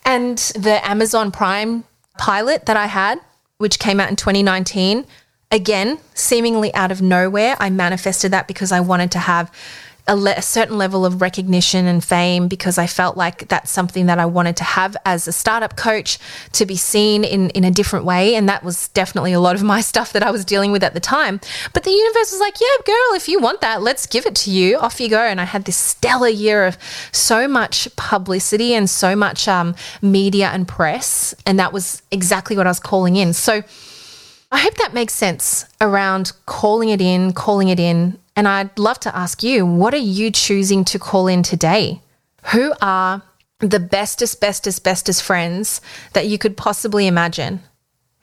And 0.05 0.39
the 0.39 0.81
Amazon 0.87 1.33
Prime 1.33 1.85
pilot 2.19 2.67
that 2.67 2.77
I 2.77 2.87
had, 2.87 3.19
which 3.59 3.79
came 3.79 3.99
out 3.99 4.11
in 4.11 4.17
2019, 4.17 5.07
again, 5.55 5.99
seemingly 6.15 6.75
out 6.75 6.91
of 6.91 7.01
nowhere, 7.01 7.57
I 7.61 7.71
manifested 7.71 8.33
that 8.33 8.49
because 8.49 8.73
I 8.73 8.81
wanted 8.81 9.13
to 9.13 9.21
have 9.21 9.53
a, 10.07 10.17
le- 10.17 10.35
a, 10.37 10.43
certain 10.43 10.77
level 10.77 11.07
of 11.07 11.23
recognition 11.23 11.87
and 11.87 12.05
fame 12.05 12.47
because 12.49 12.77
I 12.77 12.87
felt 12.87 13.17
like 13.17 13.49
that's 13.49 13.71
something 13.71 14.05
that 14.07 14.19
I 14.19 14.27
wanted 14.27 14.57
to 14.59 14.65
have 14.65 14.97
as 15.07 15.27
a 15.27 15.33
startup 15.33 15.77
coach 15.77 16.19
to 16.53 16.67
be 16.67 16.77
seen 16.77 17.25
in, 17.25 17.51
in 17.51 17.65
a 17.65 17.71
different 17.71 18.05
way. 18.05 18.35
And 18.35 18.49
that 18.49 18.65
was 18.65 18.89
definitely 18.89 19.33
a 19.33 19.41
lot 19.41 19.55
of 19.55 19.63
my 19.63 19.81
stuff 19.93 20.13
that 20.13 20.23
I 20.23 20.31
was 20.33 20.45
dealing 20.45 20.73
with 20.73 20.83
at 20.83 20.93
the 20.93 21.01
time. 21.01 21.41
But 21.73 21.85
the 21.85 21.91
universe 21.91 22.33
was 22.33 22.41
like, 22.41 22.61
yeah, 22.61 22.85
girl, 22.85 23.15
if 23.15 23.29
you 23.29 23.39
want 23.39 23.61
that, 23.61 23.81
let's 23.81 24.07
give 24.07 24.27
it 24.27 24.35
to 24.37 24.51
you. 24.51 24.79
Off 24.79 25.01
you 25.01 25.09
go. 25.09 25.21
And 25.21 25.41
I 25.41 25.45
had 25.45 25.65
this 25.65 25.77
stellar 25.77 26.29
year 26.29 26.67
of 26.67 26.77
so 27.13 27.47
much 27.47 27.89
publicity 27.97 28.75
and 28.75 28.91
so 28.91 29.17
much 29.17 29.47
um, 29.49 29.75
media 30.03 30.49
and 30.49 30.67
press. 30.67 31.35
And 31.47 31.59
that 31.61 31.73
was 31.73 32.03
exactly 32.11 32.57
what 32.57 32.67
I 32.67 32.71
was 32.71 32.81
calling 32.81 33.17
in. 33.17 33.33
So, 33.33 33.63
I 34.55 34.59
hope 34.59 34.77
that 34.77 34.95
makes 34.95 35.13
sense 35.13 35.67
around 35.81 36.31
calling 36.47 36.91
it 36.91 37.01
in, 37.01 37.33
calling 37.33 37.71
it 37.71 37.81
in, 37.81 38.21
and 38.37 38.47
I'd 38.47 38.79
love 38.79 39.01
to 39.01 39.17
ask 39.17 39.43
you, 39.43 39.67
what 39.67 39.93
are 39.95 39.97
you 39.97 40.31
choosing 40.31 40.85
to 40.85 40.99
call 41.01 41.27
in 41.27 41.43
today? 41.43 42.01
Who 42.53 42.73
are 42.81 43.21
the 43.59 43.81
bestest, 43.81 44.41
bestest, 44.41 44.85
bestest 44.85 45.25
friends 45.25 45.81
that 46.13 46.29
you 46.29 46.39
could 46.39 46.57
possibly 46.57 47.09
imagine? 47.09 47.65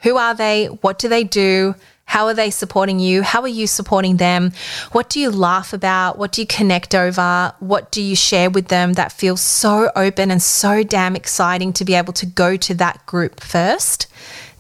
Who 0.04 0.16
are 0.16 0.34
they? 0.34 0.68
What 0.68 1.00
do 1.00 1.10
they 1.10 1.26
do? 1.26 1.76
How 2.06 2.28
are 2.28 2.34
they 2.34 2.50
supporting 2.50 3.02
you? 3.02 3.24
How 3.24 3.42
are 3.42 3.48
you 3.50 3.68
supporting 3.68 4.16
them? 4.16 4.54
What 4.94 5.10
do 5.10 5.20
you 5.20 5.32
laugh 5.32 5.74
about? 5.74 6.18
What 6.18 6.32
do 6.32 6.40
you 6.40 6.48
connect 6.48 6.96
over? 6.96 7.54
What 7.60 7.92
do 7.92 8.02
you 8.02 8.16
share 8.16 8.50
with 8.50 8.70
them 8.70 8.94
that 8.94 9.12
feels 9.12 9.42
so 9.42 9.92
open 9.98 10.32
and 10.32 10.42
so 10.42 10.82
damn 10.84 11.18
exciting 11.18 11.74
to 11.74 11.84
be 11.84 11.94
able 11.94 12.14
to 12.14 12.26
go 12.26 12.56
to 12.56 12.74
that 12.76 13.06
group 13.06 13.42
first? 13.42 14.08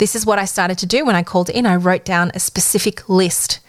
This 0.01 0.15
is 0.15 0.25
what 0.25 0.39
I 0.39 0.45
started 0.45 0.79
to 0.79 0.87
do 0.87 1.05
when 1.05 1.15
I 1.15 1.21
called 1.21 1.51
in. 1.51 1.67
I 1.67 1.75
wrote 1.75 2.03
down 2.03 2.31
a 2.33 2.39
specific 2.39 3.07
list 3.07 3.59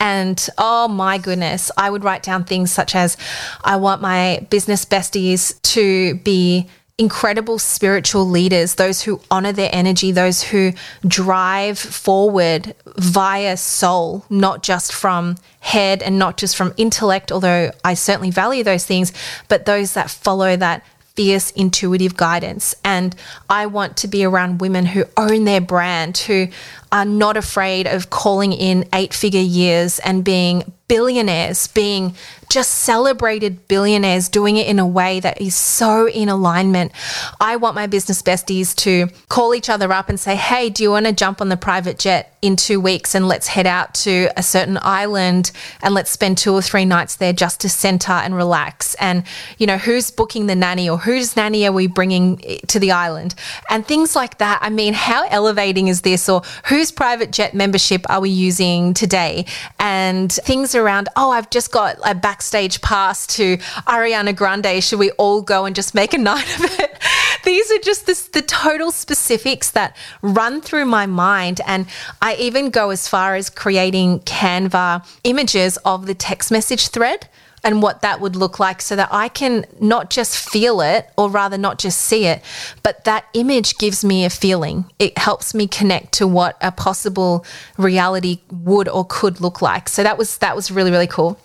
and 0.00 0.48
oh 0.56 0.88
my 0.88 1.18
goodness, 1.18 1.70
I 1.76 1.90
would 1.90 2.02
write 2.02 2.22
down 2.22 2.44
things 2.44 2.72
such 2.72 2.94
as 2.94 3.18
I 3.62 3.76
want 3.76 4.00
my 4.00 4.46
business 4.48 4.86
besties 4.86 5.60
to 5.74 6.14
be 6.14 6.66
incredible 6.96 7.58
spiritual 7.58 8.26
leaders, 8.26 8.76
those 8.76 9.02
who 9.02 9.20
honor 9.30 9.52
their 9.52 9.68
energy, 9.70 10.12
those 10.12 10.42
who 10.44 10.72
drive 11.06 11.78
forward 11.78 12.74
via 12.96 13.58
soul, 13.58 14.24
not 14.30 14.62
just 14.62 14.94
from 14.94 15.36
head 15.60 16.02
and 16.02 16.18
not 16.18 16.38
just 16.38 16.56
from 16.56 16.72
intellect, 16.78 17.30
although 17.30 17.70
I 17.84 17.92
certainly 17.92 18.30
value 18.30 18.64
those 18.64 18.86
things, 18.86 19.12
but 19.48 19.66
those 19.66 19.92
that 19.92 20.08
follow 20.08 20.56
that 20.56 20.82
fierce 21.16 21.50
intuitive 21.52 22.16
guidance. 22.16 22.74
And 22.84 23.16
I 23.50 23.66
want 23.66 23.96
to 23.98 24.08
be 24.08 24.24
around 24.24 24.60
women 24.60 24.86
who 24.86 25.04
own 25.16 25.44
their 25.44 25.60
brand, 25.60 26.18
who 26.18 26.48
are 26.92 27.04
not 27.04 27.36
afraid 27.36 27.86
of 27.86 28.10
calling 28.10 28.52
in 28.52 28.86
eight 28.92 29.12
figure 29.12 29.40
years 29.40 29.98
and 30.00 30.22
being 30.22 30.72
billionaires, 30.88 31.66
being 31.68 32.14
just 32.48 32.70
celebrated 32.70 33.66
billionaires, 33.66 34.28
doing 34.28 34.56
it 34.56 34.66
in 34.68 34.78
a 34.78 34.86
way 34.86 35.20
that 35.20 35.40
is 35.40 35.54
so 35.54 36.08
in 36.08 36.28
alignment. 36.28 36.92
I 37.40 37.56
want 37.56 37.74
my 37.74 37.86
business 37.86 38.22
besties 38.22 38.74
to 38.76 39.08
call 39.28 39.54
each 39.54 39.68
other 39.68 39.92
up 39.92 40.08
and 40.08 40.18
say, 40.18 40.36
Hey, 40.36 40.70
do 40.70 40.82
you 40.82 40.90
want 40.90 41.06
to 41.06 41.12
jump 41.12 41.40
on 41.40 41.48
the 41.48 41.56
private 41.56 41.98
jet 41.98 42.36
in 42.42 42.54
two 42.54 42.80
weeks 42.80 43.14
and 43.14 43.26
let's 43.26 43.48
head 43.48 43.66
out 43.66 43.94
to 43.94 44.28
a 44.36 44.42
certain 44.42 44.78
island 44.82 45.50
and 45.82 45.92
let's 45.92 46.10
spend 46.10 46.38
two 46.38 46.52
or 46.52 46.62
three 46.62 46.84
nights 46.84 47.16
there 47.16 47.32
just 47.32 47.60
to 47.62 47.68
center 47.68 48.12
and 48.12 48.36
relax? 48.36 48.94
And, 48.94 49.24
you 49.58 49.66
know, 49.66 49.78
who's 49.78 50.10
booking 50.12 50.46
the 50.46 50.54
nanny 50.54 50.88
or 50.88 50.98
whose 50.98 51.34
nanny 51.36 51.66
are 51.66 51.72
we 51.72 51.88
bringing 51.88 52.40
eh, 52.44 52.58
to 52.68 52.78
the 52.78 52.92
island? 52.92 53.34
And 53.68 53.84
things 53.84 54.14
like 54.14 54.38
that. 54.38 54.60
I 54.62 54.70
mean, 54.70 54.94
how 54.94 55.26
elevating 55.30 55.88
is 55.88 56.02
this? 56.02 56.28
Or 56.28 56.42
whose 56.66 56.92
private 56.92 57.32
jet 57.32 57.54
membership 57.54 58.08
are 58.08 58.20
we 58.20 58.30
using 58.30 58.94
today? 58.94 59.46
And 59.80 60.32
things 60.32 60.75
around, 60.76 61.08
oh, 61.16 61.30
I've 61.30 61.50
just 61.50 61.72
got 61.72 61.96
a 62.04 62.14
backstage 62.14 62.80
pass 62.82 63.26
to 63.28 63.56
Ariana 63.88 64.34
Grande. 64.34 64.82
Should 64.82 64.98
we 64.98 65.10
all 65.12 65.42
go 65.42 65.64
and 65.64 65.74
just 65.74 65.94
make 65.94 66.14
a 66.14 66.18
night 66.32 66.46
of 66.58 66.64
it? 66.78 67.02
These 67.44 67.70
are 67.70 67.78
just 67.78 68.06
this, 68.06 68.28
the 68.28 68.42
total 68.42 68.90
specifics 68.90 69.70
that 69.72 69.96
run 70.22 70.60
through 70.60 70.86
my 70.86 71.06
mind. 71.06 71.60
And 71.66 71.86
I 72.20 72.34
even 72.36 72.70
go 72.70 72.90
as 72.90 73.08
far 73.08 73.36
as 73.36 73.50
creating 73.50 74.20
Canva 74.20 75.06
images 75.24 75.76
of 75.78 76.06
the 76.06 76.14
text 76.14 76.50
message 76.50 76.88
thread 76.88 77.28
and 77.66 77.82
what 77.82 78.02
that 78.02 78.20
would 78.20 78.36
look 78.36 78.60
like 78.60 78.80
so 78.80 78.94
that 78.94 79.08
I 79.10 79.28
can 79.28 79.66
not 79.80 80.08
just 80.08 80.48
feel 80.48 80.80
it 80.80 81.10
or 81.18 81.28
rather 81.28 81.58
not 81.58 81.80
just 81.80 81.98
see 81.98 82.26
it, 82.26 82.40
but 82.84 83.02
that 83.04 83.26
image 83.34 83.76
gives 83.76 84.04
me 84.04 84.24
a 84.24 84.30
feeling. 84.30 84.84
It 85.00 85.18
helps 85.18 85.52
me 85.52 85.66
connect 85.66 86.12
to 86.14 86.28
what 86.28 86.56
a 86.60 86.70
possible 86.70 87.44
reality 87.76 88.38
would 88.52 88.88
or 88.88 89.04
could 89.04 89.40
look 89.40 89.60
like. 89.60 89.88
So 89.88 90.04
that 90.04 90.16
was 90.16 90.38
that 90.38 90.54
was 90.54 90.70
really 90.70 90.92
really 90.92 91.08
cool. 91.08 91.40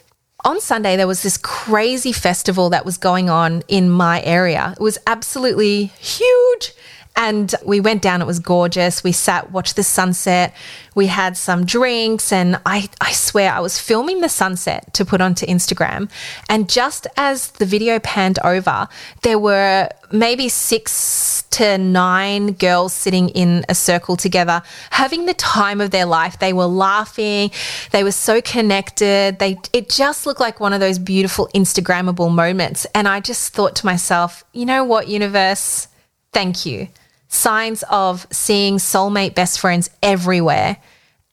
On 0.45 0.61
Sunday 0.61 0.95
there 0.95 1.07
was 1.07 1.23
this 1.23 1.37
crazy 1.37 2.11
festival 2.11 2.69
that 2.69 2.85
was 2.85 2.97
going 2.97 3.31
on 3.31 3.63
in 3.67 3.89
my 3.89 4.21
area. 4.21 4.75
It 4.79 4.83
was 4.83 4.99
absolutely 5.07 5.85
huge 5.85 6.73
and 7.15 7.53
we 7.65 7.81
went 7.81 8.01
down, 8.01 8.21
it 8.21 8.25
was 8.25 8.39
gorgeous. 8.39 9.03
We 9.03 9.11
sat, 9.11 9.51
watched 9.51 9.75
the 9.75 9.83
sunset. 9.83 10.55
We 10.95 11.07
had 11.07 11.37
some 11.37 11.65
drinks, 11.65 12.31
and 12.31 12.59
I, 12.65 12.89
I 12.99 13.11
swear 13.11 13.51
I 13.51 13.59
was 13.59 13.79
filming 13.79 14.21
the 14.21 14.29
sunset 14.29 14.93
to 14.95 15.05
put 15.05 15.21
onto 15.21 15.45
Instagram. 15.45 16.09
And 16.49 16.69
just 16.69 17.07
as 17.17 17.51
the 17.51 17.65
video 17.65 17.99
panned 17.99 18.39
over, 18.43 18.87
there 19.23 19.39
were 19.39 19.89
maybe 20.11 20.49
six 20.49 21.43
to 21.51 21.77
nine 21.77 22.53
girls 22.53 22.93
sitting 22.93 23.29
in 23.29 23.65
a 23.67 23.75
circle 23.75 24.15
together, 24.15 24.61
having 24.89 25.25
the 25.25 25.33
time 25.33 25.81
of 25.81 25.91
their 25.91 26.05
life. 26.05 26.39
They 26.39 26.53
were 26.53 26.65
laughing, 26.65 27.51
they 27.91 28.03
were 28.03 28.11
so 28.11 28.41
connected. 28.41 29.37
They 29.39 29.59
it 29.73 29.89
just 29.89 30.25
looked 30.25 30.39
like 30.39 30.59
one 30.59 30.73
of 30.73 30.79
those 30.79 30.97
beautiful 30.97 31.49
Instagrammable 31.53 32.33
moments. 32.33 32.87
And 32.95 33.07
I 33.07 33.19
just 33.19 33.53
thought 33.53 33.75
to 33.77 33.85
myself, 33.85 34.43
you 34.53 34.65
know 34.65 34.83
what, 34.83 35.07
universe? 35.07 35.87
Thank 36.33 36.65
you 36.65 36.87
signs 37.31 37.83
of 37.89 38.27
seeing 38.29 38.75
soulmate 38.77 39.33
best 39.33 39.59
friends 39.59 39.89
everywhere. 40.03 40.77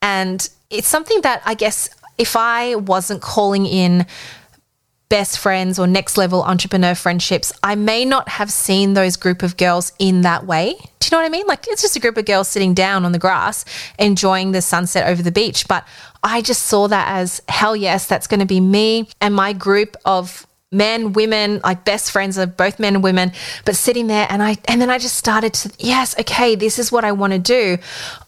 And 0.01 0.49
it's 0.69 0.87
something 0.87 1.21
that 1.21 1.41
I 1.45 1.53
guess 1.53 1.89
if 2.17 2.35
I 2.35 2.75
wasn't 2.75 3.21
calling 3.21 3.65
in 3.65 4.05
best 5.09 5.39
friends 5.39 5.77
or 5.77 5.87
next 5.87 6.17
level 6.17 6.43
entrepreneur 6.43 6.95
friendships, 6.95 7.51
I 7.63 7.75
may 7.75 8.05
not 8.05 8.29
have 8.29 8.51
seen 8.51 8.93
those 8.93 9.17
group 9.17 9.43
of 9.43 9.57
girls 9.57 9.91
in 9.99 10.21
that 10.21 10.45
way. 10.45 10.75
Do 10.99 11.07
you 11.07 11.11
know 11.11 11.17
what 11.17 11.25
I 11.25 11.29
mean? 11.29 11.47
Like 11.47 11.67
it's 11.67 11.81
just 11.81 11.95
a 11.95 11.99
group 11.99 12.17
of 12.17 12.25
girls 12.25 12.47
sitting 12.47 12.73
down 12.73 13.03
on 13.03 13.11
the 13.11 13.19
grass 13.19 13.65
enjoying 13.97 14.51
the 14.51 14.61
sunset 14.61 15.07
over 15.07 15.21
the 15.21 15.31
beach. 15.31 15.67
But 15.67 15.85
I 16.23 16.41
just 16.41 16.63
saw 16.63 16.87
that 16.87 17.07
as 17.09 17.41
hell 17.49 17.75
yes, 17.75 18.05
that's 18.05 18.27
going 18.27 18.39
to 18.39 18.45
be 18.45 18.61
me 18.61 19.09
and 19.19 19.33
my 19.33 19.51
group 19.51 19.97
of 20.05 20.45
men, 20.71 21.13
women, 21.13 21.59
like 21.63 21.83
best 21.83 22.11
friends 22.11 22.37
of 22.37 22.55
both 22.55 22.79
men 22.79 22.93
and 22.93 23.03
women, 23.03 23.31
but 23.65 23.75
sitting 23.75 24.05
there 24.05 24.27
and 24.29 24.43
I 24.43 24.55
and 24.67 24.79
then 24.79 24.89
I 24.91 24.99
just 24.99 25.15
started 25.15 25.53
to 25.55 25.71
yes, 25.79 26.17
okay, 26.19 26.55
this 26.55 26.77
is 26.77 26.91
what 26.91 27.03
I 27.03 27.11
want 27.11 27.33
to 27.33 27.39
do. 27.39 27.79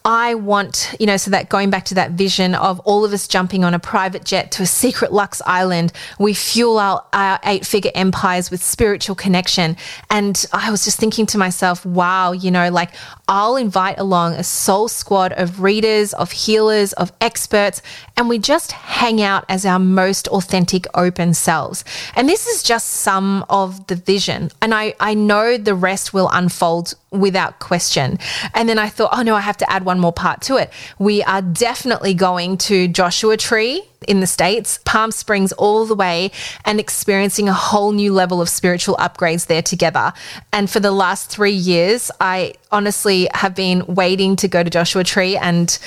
I 0.04 0.34
want, 0.34 0.92
you 0.98 1.06
know, 1.06 1.16
so 1.16 1.30
that 1.30 1.48
going 1.48 1.70
back 1.70 1.84
to 1.86 1.94
that 1.94 2.12
vision 2.12 2.56
of 2.56 2.80
all 2.80 3.04
of 3.04 3.12
us 3.12 3.28
jumping 3.28 3.62
on 3.62 3.74
a 3.74 3.78
private 3.78 4.24
jet 4.24 4.50
to 4.52 4.64
a 4.64 4.66
secret 4.66 5.12
Lux 5.12 5.40
island, 5.46 5.92
we 6.18 6.34
fuel 6.34 6.78
our, 6.78 7.04
our 7.12 7.38
eight 7.44 7.64
figure 7.64 7.92
empires 7.94 8.50
with 8.50 8.60
spiritual 8.60 9.14
connection. 9.14 9.76
And 10.10 10.44
I 10.52 10.72
was 10.72 10.84
just 10.84 10.98
thinking 10.98 11.26
to 11.26 11.38
myself, 11.38 11.86
wow, 11.86 12.32
you 12.32 12.50
know, 12.50 12.70
like 12.70 12.90
I'll 13.32 13.56
invite 13.56 13.98
along 13.98 14.34
a 14.34 14.44
soul 14.44 14.88
squad 14.88 15.32
of 15.32 15.62
readers, 15.62 16.12
of 16.12 16.32
healers, 16.32 16.92
of 16.92 17.14
experts, 17.18 17.80
and 18.14 18.28
we 18.28 18.38
just 18.38 18.72
hang 18.72 19.22
out 19.22 19.46
as 19.48 19.64
our 19.64 19.78
most 19.78 20.28
authentic, 20.28 20.86
open 20.92 21.32
selves. 21.32 21.82
And 22.14 22.28
this 22.28 22.46
is 22.46 22.62
just 22.62 22.88
some 22.88 23.46
of 23.48 23.86
the 23.86 23.94
vision. 23.94 24.50
And 24.60 24.74
I, 24.74 24.92
I 25.00 25.14
know 25.14 25.56
the 25.56 25.74
rest 25.74 26.12
will 26.12 26.28
unfold 26.30 26.92
without 27.10 27.58
question. 27.58 28.18
And 28.52 28.68
then 28.68 28.78
I 28.78 28.90
thought, 28.90 29.16
oh 29.16 29.22
no, 29.22 29.34
I 29.34 29.40
have 29.40 29.56
to 29.56 29.72
add 29.72 29.86
one 29.86 29.98
more 29.98 30.12
part 30.12 30.42
to 30.42 30.58
it. 30.58 30.70
We 30.98 31.22
are 31.22 31.40
definitely 31.40 32.12
going 32.12 32.58
to 32.68 32.86
Joshua 32.86 33.38
Tree 33.38 33.82
in 34.04 34.20
the 34.20 34.26
States, 34.26 34.78
Palm 34.84 35.10
Springs 35.10 35.52
all 35.52 35.86
the 35.86 35.94
way, 35.94 36.30
and 36.64 36.80
experiencing 36.80 37.48
a 37.48 37.52
whole 37.52 37.92
new 37.92 38.12
level 38.12 38.40
of 38.40 38.48
spiritual 38.48 38.96
upgrades 38.96 39.46
there 39.46 39.62
together. 39.62 40.12
And 40.52 40.70
for 40.70 40.80
the 40.80 40.92
last 40.92 41.30
three 41.30 41.52
years, 41.52 42.10
I 42.20 42.54
honestly 42.70 43.28
have 43.34 43.54
been 43.54 43.84
waiting 43.86 44.36
to 44.36 44.48
go 44.48 44.62
to 44.62 44.70
Joshua 44.70 45.04
Tree. 45.04 45.36
And, 45.36 45.78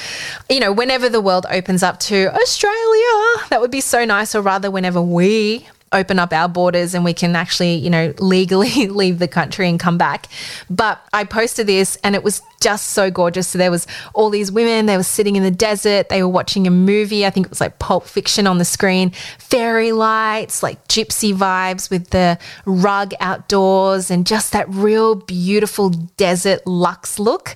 you 0.50 0.60
know, 0.60 0.72
whenever 0.72 1.10
the 1.10 1.22
world 1.22 1.46
opens 1.50 1.84
up 1.84 2.00
to 2.02 2.34
Australia, 2.34 3.48
that 3.50 3.62
would 3.62 3.72
be 3.72 3.82
so 3.82 4.06
nice, 4.06 4.36
or 4.36 4.42
rather, 4.42 4.70
whenever 4.70 5.02
we 5.02 5.68
open 5.96 6.20
up 6.20 6.34
our 6.34 6.48
borders 6.48 6.94
and 6.94 7.04
we 7.04 7.14
can 7.14 7.36
actually, 7.36 7.76
you 7.76 7.90
know, 7.90 8.14
legally 8.20 8.88
leave 8.88 9.20
the 9.20 9.28
country 9.28 9.68
and 9.70 9.80
come 9.80 9.98
back. 9.98 10.28
But 10.70 11.02
I 11.14 11.24
posted 11.24 11.68
this 11.68 11.98
and 12.04 12.16
it 12.16 12.24
was 12.24 12.42
just 12.62 12.92
so 12.92 13.12
gorgeous. 13.12 13.48
So 13.50 13.58
there 13.58 13.72
was 13.72 13.86
all 14.14 14.30
these 14.30 14.52
women, 14.52 14.88
they 14.88 14.98
were 14.98 15.04
sitting 15.04 15.36
in 15.36 15.44
the 15.44 15.52
desert, 15.52 16.10
they 16.10 16.24
were 16.24 16.30
watching 16.30 16.66
a 16.66 16.72
movie. 16.72 17.26
I 17.26 17.30
think 17.30 17.46
it 17.46 17.50
was 17.50 17.62
like 17.62 17.80
Pulp 17.80 18.06
Fiction 18.06 18.48
on 18.48 18.58
the 18.58 18.66
screen, 18.66 19.12
fairy 19.38 19.92
lights, 19.92 20.64
like 20.64 20.86
gypsy 20.88 21.32
vibes 21.34 21.90
with 21.90 22.10
the 22.10 22.40
rug 22.66 23.14
outdoors 23.20 24.10
and 24.10 24.26
just 24.26 24.52
that 24.54 24.68
real 24.70 25.16
beautiful 25.16 25.90
desert 25.90 26.66
luxe 26.66 27.20
look. 27.20 27.56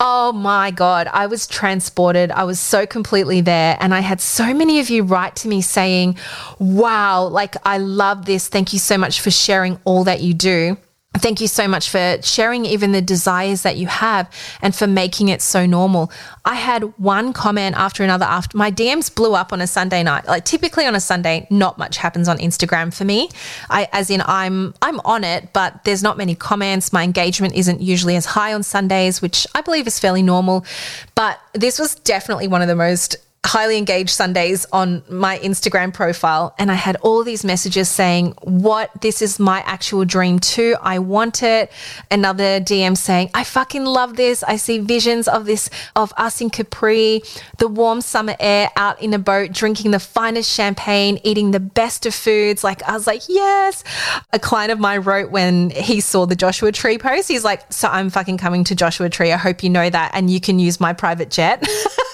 Oh 0.00 0.32
my 0.32 0.70
God, 0.70 1.08
I 1.12 1.26
was 1.26 1.46
transported. 1.46 2.30
I 2.30 2.44
was 2.44 2.58
so 2.58 2.86
completely 2.86 3.42
there. 3.42 3.76
And 3.78 3.94
I 3.94 4.00
had 4.00 4.20
so 4.20 4.54
many 4.54 4.80
of 4.80 4.88
you 4.88 5.02
write 5.02 5.36
to 5.36 5.48
me 5.48 5.60
saying, 5.60 6.16
wow, 6.58 7.26
like 7.26 7.56
I 7.64 7.75
love 7.78 8.26
this. 8.26 8.48
Thank 8.48 8.72
you 8.72 8.78
so 8.78 8.98
much 8.98 9.20
for 9.20 9.30
sharing 9.30 9.78
all 9.84 10.04
that 10.04 10.20
you 10.20 10.34
do. 10.34 10.76
Thank 11.18 11.40
you 11.40 11.48
so 11.48 11.66
much 11.66 11.88
for 11.88 12.18
sharing 12.22 12.66
even 12.66 12.92
the 12.92 13.00
desires 13.00 13.62
that 13.62 13.76
you 13.76 13.86
have 13.86 14.30
and 14.60 14.74
for 14.74 14.86
making 14.86 15.28
it 15.28 15.40
so 15.40 15.64
normal. 15.64 16.12
I 16.44 16.54
had 16.54 16.82
one 16.98 17.32
comment 17.32 17.74
after 17.76 18.04
another 18.04 18.26
after 18.26 18.56
my 18.56 18.70
DMs 18.70 19.14
blew 19.14 19.34
up 19.34 19.52
on 19.52 19.60
a 19.60 19.66
Sunday 19.66 20.02
night. 20.02 20.26
Like 20.26 20.44
typically 20.44 20.84
on 20.84 20.94
a 20.94 21.00
Sunday, 21.00 21.46
not 21.50 21.78
much 21.78 21.96
happens 21.96 22.28
on 22.28 22.38
Instagram 22.38 22.92
for 22.92 23.04
me. 23.04 23.30
I 23.70 23.88
as 23.92 24.10
in 24.10 24.22
I'm 24.26 24.74
I'm 24.82 25.00
on 25.00 25.24
it, 25.24 25.52
but 25.52 25.84
there's 25.84 26.02
not 26.02 26.18
many 26.18 26.34
comments. 26.34 26.92
My 26.92 27.02
engagement 27.02 27.54
isn't 27.54 27.80
usually 27.80 28.16
as 28.16 28.26
high 28.26 28.52
on 28.52 28.62
Sundays, 28.62 29.22
which 29.22 29.46
I 29.54 29.62
believe 29.62 29.86
is 29.86 29.98
fairly 29.98 30.22
normal. 30.22 30.66
But 31.14 31.40
this 31.54 31.78
was 31.78 31.94
definitely 31.94 32.48
one 32.48 32.60
of 32.60 32.68
the 32.68 32.76
most 32.76 33.16
highly 33.46 33.78
engaged 33.78 34.10
Sundays 34.10 34.66
on 34.72 35.02
my 35.08 35.38
Instagram 35.38 35.94
profile. 35.94 36.54
And 36.58 36.70
I 36.70 36.74
had 36.74 36.96
all 36.96 37.22
these 37.22 37.44
messages 37.44 37.88
saying, 37.88 38.34
What? 38.42 38.90
This 39.00 39.22
is 39.22 39.38
my 39.38 39.60
actual 39.60 40.04
dream 40.04 40.38
too. 40.38 40.76
I 40.82 40.98
want 40.98 41.42
it. 41.42 41.70
Another 42.10 42.60
DM 42.60 42.96
saying, 42.96 43.30
I 43.34 43.44
fucking 43.44 43.84
love 43.84 44.16
this. 44.16 44.42
I 44.42 44.56
see 44.56 44.78
visions 44.78 45.28
of 45.28 45.46
this, 45.46 45.70
of 45.94 46.12
us 46.16 46.40
in 46.40 46.50
Capri, 46.50 47.22
the 47.58 47.68
warm 47.68 48.00
summer 48.00 48.34
air 48.40 48.70
out 48.76 49.00
in 49.00 49.14
a 49.14 49.18
boat, 49.18 49.52
drinking 49.52 49.92
the 49.92 50.00
finest 50.00 50.52
champagne, 50.52 51.20
eating 51.22 51.52
the 51.52 51.60
best 51.60 52.04
of 52.04 52.14
foods. 52.14 52.64
Like, 52.64 52.82
I 52.82 52.92
was 52.92 53.06
like, 53.06 53.22
Yes. 53.28 53.84
A 54.32 54.38
client 54.38 54.72
of 54.72 54.80
mine 54.80 55.00
wrote 55.00 55.30
when 55.30 55.70
he 55.70 56.00
saw 56.00 56.26
the 56.26 56.36
Joshua 56.36 56.72
Tree 56.72 56.98
post, 56.98 57.28
he's 57.28 57.44
like, 57.44 57.72
So 57.72 57.88
I'm 57.88 58.10
fucking 58.10 58.38
coming 58.38 58.64
to 58.64 58.74
Joshua 58.74 59.08
Tree. 59.08 59.32
I 59.32 59.36
hope 59.36 59.62
you 59.62 59.70
know 59.70 59.88
that. 59.88 60.10
And 60.14 60.30
you 60.30 60.40
can 60.40 60.58
use 60.58 60.80
my 60.80 60.92
private 60.92 61.30
jet. 61.30 61.64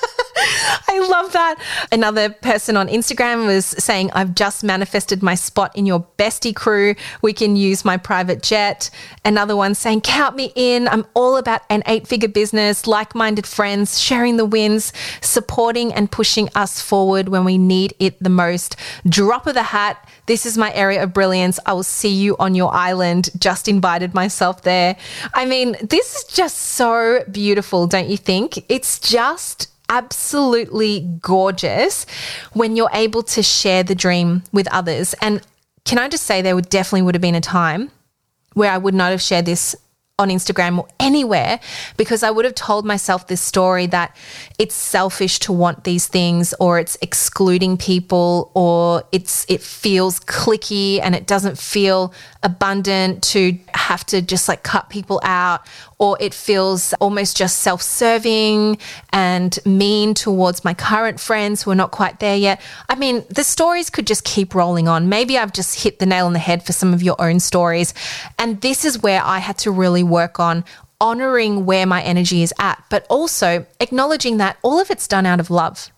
I 0.89 1.07
love 1.09 1.33
that. 1.33 1.57
Another 1.91 2.31
person 2.31 2.77
on 2.77 2.89
Instagram 2.89 3.47
was 3.47 3.67
saying, 3.67 4.11
I've 4.13 4.35
just 4.35 4.65
manifested 4.65 5.23
my 5.23 5.35
spot 5.35 5.77
in 5.77 5.87
your 5.87 6.07
bestie 6.19 6.55
crew. 6.55 6.95
We 7.23 7.33
can 7.33 7.57
use 7.57 7.85
my 7.85 7.97
private 7.97 8.43
jet. 8.43 8.91
Another 9.25 9.57
one 9.57 9.75
saying, 9.75 10.03
Count 10.03 10.37
me 10.37 10.53
in. 10.55 10.89
I'm 10.89 11.07
all 11.15 11.37
about 11.37 11.63
an 11.71 11.83
eight 11.87 12.07
figure 12.07 12.29
business, 12.29 12.87
like 12.87 13.15
minded 13.15 13.47
friends, 13.47 14.01
sharing 14.01 14.37
the 14.37 14.45
wins, 14.45 14.93
supporting 15.21 15.93
and 15.93 16.11
pushing 16.11 16.49
us 16.55 16.81
forward 16.81 17.29
when 17.29 17.45
we 17.45 17.59
need 17.59 17.95
it 17.99 18.23
the 18.23 18.31
most. 18.31 18.77
Drop 19.09 19.47
of 19.47 19.55
the 19.55 19.63
hat. 19.63 20.09
This 20.27 20.47
is 20.47 20.57
my 20.57 20.73
area 20.75 21.03
of 21.03 21.13
brilliance. 21.13 21.59
I 21.67 21.73
will 21.73 21.83
see 21.83 22.13
you 22.13 22.37
on 22.39 22.55
your 22.55 22.73
island. 22.73 23.31
Just 23.39 23.69
invited 23.69 24.15
myself 24.15 24.63
there. 24.63 24.97
I 25.35 25.45
mean, 25.47 25.77
this 25.83 26.17
is 26.17 26.25
just 26.25 26.59
so 26.59 27.25
beautiful, 27.31 27.87
don't 27.87 28.09
you 28.09 28.17
think? 28.17 28.71
It's 28.71 28.99
just 28.99 29.72
absolutely 29.93 31.01
gorgeous 31.21 32.07
when 32.55 32.77
you're 32.77 32.91
able 32.95 33.23
to 33.23 33.43
share 33.43 33.83
the 33.83 33.95
dream 33.95 34.43
with 34.51 34.67
others. 34.73 35.15
And 35.21 35.43
can 35.85 35.99
I 35.99 36.09
just 36.09 36.25
say, 36.25 36.41
there 36.41 36.55
would 36.55 36.71
definitely 36.71 37.03
would 37.03 37.15
have 37.15 37.23
been 37.23 37.35
a 37.35 37.43
time 37.43 37.91
where 38.55 38.71
I 38.71 38.79
would 38.79 38.95
not 38.95 39.11
have 39.11 39.21
shared 39.21 39.45
this 39.45 39.77
on 40.19 40.29
Instagram 40.29 40.79
or 40.79 40.87
anywhere 41.01 41.59
because 41.97 42.23
I 42.23 42.31
would 42.31 42.45
have 42.45 42.55
told 42.55 42.87
myself 42.87 43.27
this 43.27 43.41
story 43.41 43.87
that 43.87 44.17
it's 44.59 44.75
selfish 44.75 45.39
to 45.41 45.53
want 45.53 45.85
these 45.85 46.07
things 46.07 46.55
or 46.61 46.79
it's 46.79 46.97
excluding 47.03 47.77
people 47.77 48.51
or 48.55 49.05
it's 49.11 49.45
it 49.49 49.61
feels 49.63 50.21
clicky 50.21 51.01
and 51.03 51.15
it 51.15 51.27
doesn't 51.27 51.59
feel 51.59 52.13
abundant 52.43 53.23
to 53.25 53.59
have 53.75 54.05
to 54.07 54.23
just 54.23 54.49
like 54.49 54.63
cut 54.63 54.91
people 54.91 55.21
out 55.25 55.67
or 56.03 56.17
it 56.19 56.35
feels 56.35 56.95
almost 56.95 57.37
just 57.37 57.61
self-serving 57.61 58.77
and 59.13 59.57
mean 59.65 60.15
towards 60.15 60.65
my 60.65 60.75
current 60.75 61.21
friends 61.21 61.63
who 61.63 61.71
are 61.71 61.77
not 61.77 61.93
quite 61.93 62.19
there 62.19 62.35
yet. 62.35 62.61
I 62.89 62.97
mean, 62.97 63.25
the 63.31 63.45
stories 63.45 63.89
could 63.89 64.05
just 64.05 64.25
keep 64.25 64.53
rolling 64.53 64.89
on. 64.89 65.09
Maybe 65.09 65.39
I've 65.39 65.53
just 65.53 65.85
hit 65.85 66.01
the 66.01 66.07
nail 66.07 66.27
on 66.27 66.33
the 66.33 66.41
head 66.41 66.67
for 66.67 66.73
some 66.73 66.93
of 66.93 67.05
your 67.05 67.15
own 67.21 67.39
stories. 67.39 67.95
And 68.37 68.61
this 68.63 68.85
is 68.85 69.01
where 69.01 69.23
I 69.23 69.39
had 69.39 69.59
to 69.59 69.71
really 69.71 70.03
work 70.03 70.41
on 70.41 70.65
honoring 71.01 71.67
where 71.67 71.87
my 71.87 72.03
energy 72.03 72.43
is 72.43 72.53
at, 72.59 72.83
but 72.91 73.07
also 73.09 73.65
acknowledging 73.79 74.39
that 74.39 74.57
all 74.63 74.81
of 74.81 74.91
it's 74.91 75.07
done 75.07 75.25
out 75.25 75.39
of 75.39 75.51
love. 75.51 75.93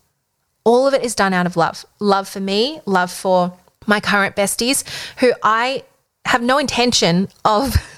All 0.65 0.87
of 0.87 0.93
it 0.93 1.03
is 1.03 1.15
done 1.15 1.33
out 1.33 1.47
of 1.47 1.57
love. 1.57 1.87
Love 1.99 2.29
for 2.29 2.41
me, 2.41 2.79
love 2.85 3.11
for 3.11 3.57
my 3.87 4.01
current 4.01 4.37
besties 4.37 4.85
who 5.21 5.33
I 5.43 5.85
have 6.27 6.43
no 6.43 6.59
intention 6.59 7.31
of 7.43 7.75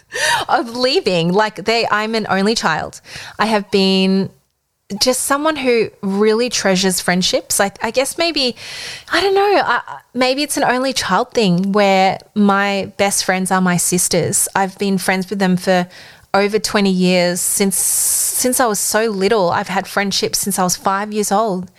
of 0.49 0.77
leaving. 0.77 1.33
Like 1.33 1.65
they 1.65 1.87
I'm 1.91 2.15
an 2.15 2.27
only 2.29 2.55
child. 2.55 3.01
I 3.39 3.47
have 3.47 3.71
been 3.71 4.31
just 5.01 5.23
someone 5.23 5.57
who 5.57 5.91
really 6.03 6.49
treasures 6.49 7.01
friendships. 7.01 7.59
Like 7.59 7.83
I 7.85 7.91
guess 7.91 8.19
maybe 8.19 8.57
I 9.11 9.21
don't 9.21 9.35
know, 9.35 9.63
I, 9.65 10.01
maybe 10.15 10.43
it's 10.43 10.57
an 10.57 10.65
only 10.65 10.93
child 10.93 11.33
thing 11.33 11.73
where 11.73 12.19
my 12.35 12.93
best 12.97 13.25
friends 13.25 13.51
are 13.51 13.61
my 13.61 13.77
sisters. 13.77 14.49
I've 14.55 14.79
been 14.79 14.99
friends 14.99 15.29
with 15.29 15.39
them 15.39 15.57
for 15.57 15.89
over 16.35 16.59
20 16.59 16.91
years 16.91 17.41
since 17.41 17.77
since 17.77 18.61
I 18.61 18.67
was 18.67 18.79
so 18.79 19.07
little. 19.07 19.51
I've 19.51 19.69
had 19.69 19.89
friendships 19.89 20.39
since 20.39 20.59
I 20.59 20.63
was 20.63 20.77
5 20.77 21.13
years 21.13 21.33
old 21.33 21.71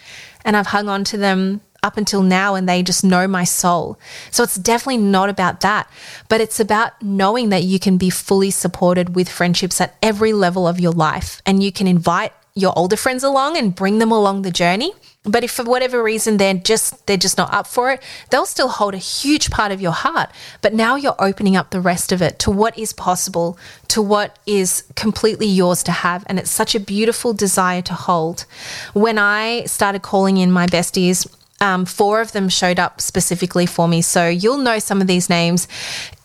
and 0.44 0.58
I've 0.58 0.68
hung 0.68 0.90
on 0.90 1.04
to 1.06 1.18
them 1.18 1.62
up 1.88 1.98
until 1.98 2.22
now 2.22 2.54
and 2.54 2.68
they 2.68 2.84
just 2.84 3.04
know 3.04 3.28
my 3.28 3.46
soul. 3.46 3.98
So 4.30 4.44
it's 4.44 4.58
definitely 4.58 4.98
not 4.98 5.30
about 5.30 5.62
that, 5.62 5.90
but 6.30 6.42
it's 6.42 6.60
about 6.60 7.02
knowing 7.02 7.50
that 7.50 7.64
you 7.64 7.80
can 7.80 7.98
be 7.98 8.10
fully 8.10 8.52
supported 8.52 9.16
with 9.16 9.30
friendships 9.30 9.82
at 9.82 9.96
every 10.04 10.34
level 10.34 10.68
of 10.68 10.80
your 10.80 10.92
life 10.92 11.42
and 11.46 11.64
you 11.64 11.72
can 11.72 11.88
invite 11.88 12.34
your 12.58 12.74
older 12.76 12.98
friends 12.98 13.24
along 13.24 13.56
and 13.56 13.76
bring 13.76 14.00
them 14.00 14.12
along 14.12 14.42
the 14.42 14.52
journey. 14.52 14.92
But 15.24 15.44
if 15.44 15.52
for 15.52 15.64
whatever 15.64 16.02
reason 16.02 16.38
they're 16.38 16.54
just 16.54 17.06
they're 17.06 17.18
just 17.18 17.38
not 17.38 17.54
up 17.54 17.68
for 17.68 17.92
it, 17.92 18.02
they'll 18.30 18.46
still 18.46 18.70
hold 18.70 18.94
a 18.94 18.98
huge 18.98 19.52
part 19.52 19.72
of 19.72 19.82
your 19.82 19.92
heart. 19.92 20.32
But 20.62 20.74
now 20.74 20.96
you're 20.96 21.16
opening 21.20 21.56
up 21.56 21.70
the 21.70 21.82
rest 21.82 22.12
of 22.12 22.22
it 22.22 22.40
to 22.40 22.52
what 22.52 22.78
is 22.80 22.94
possible, 22.94 23.60
to 23.90 24.02
what 24.02 24.40
is 24.46 24.86
completely 24.96 25.48
yours 25.48 25.84
to 25.84 25.92
have, 25.92 26.24
and 26.28 26.40
it's 26.40 26.50
such 26.50 26.74
a 26.76 26.80
beautiful 26.80 27.34
desire 27.34 27.82
to 27.84 27.94
hold. 27.94 28.46
When 28.94 29.20
I 29.20 29.66
started 29.66 30.02
calling 30.02 30.38
in 30.38 30.52
my 30.52 30.66
besties, 30.66 31.28
um, 31.60 31.86
four 31.86 32.22
of 32.22 32.32
them 32.32 32.50
showed 32.50 32.80
up 32.80 33.02
specifically 33.02 33.66
for 33.66 33.88
me. 33.88 34.02
So 34.02 34.28
you'll 34.28 34.60
know 34.60 34.80
some 34.80 35.02
of 35.02 35.08
these 35.08 35.30
names 35.30 35.68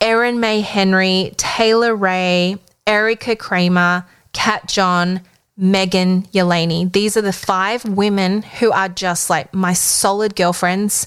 Erin 0.01 0.41
May 0.41 0.61
Henry, 0.61 1.33
Taylor 1.37 1.95
Ray, 1.95 2.57
Erica 2.87 3.37
Kramer, 3.37 4.05
Kat 4.33 4.67
John, 4.69 5.21
Megan 5.57 6.23
Yelani. 6.25 6.91
These 6.91 7.17
are 7.17 7.23
the 7.23 7.33
five 7.33 7.85
women 7.85 8.43
who 8.43 8.73
are 8.73 8.89
just 8.89 9.31
like 9.31 9.53
my 9.55 9.73
solid 9.73 10.35
girlfriends. 10.35 11.07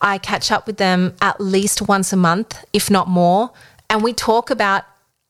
I 0.00 0.18
catch 0.18 0.52
up 0.52 0.66
with 0.66 0.76
them 0.76 1.14
at 1.20 1.40
least 1.40 1.88
once 1.88 2.12
a 2.12 2.16
month, 2.16 2.64
if 2.72 2.90
not 2.90 3.08
more. 3.08 3.50
And 3.88 4.02
we 4.02 4.12
talk 4.12 4.50
about 4.50 4.84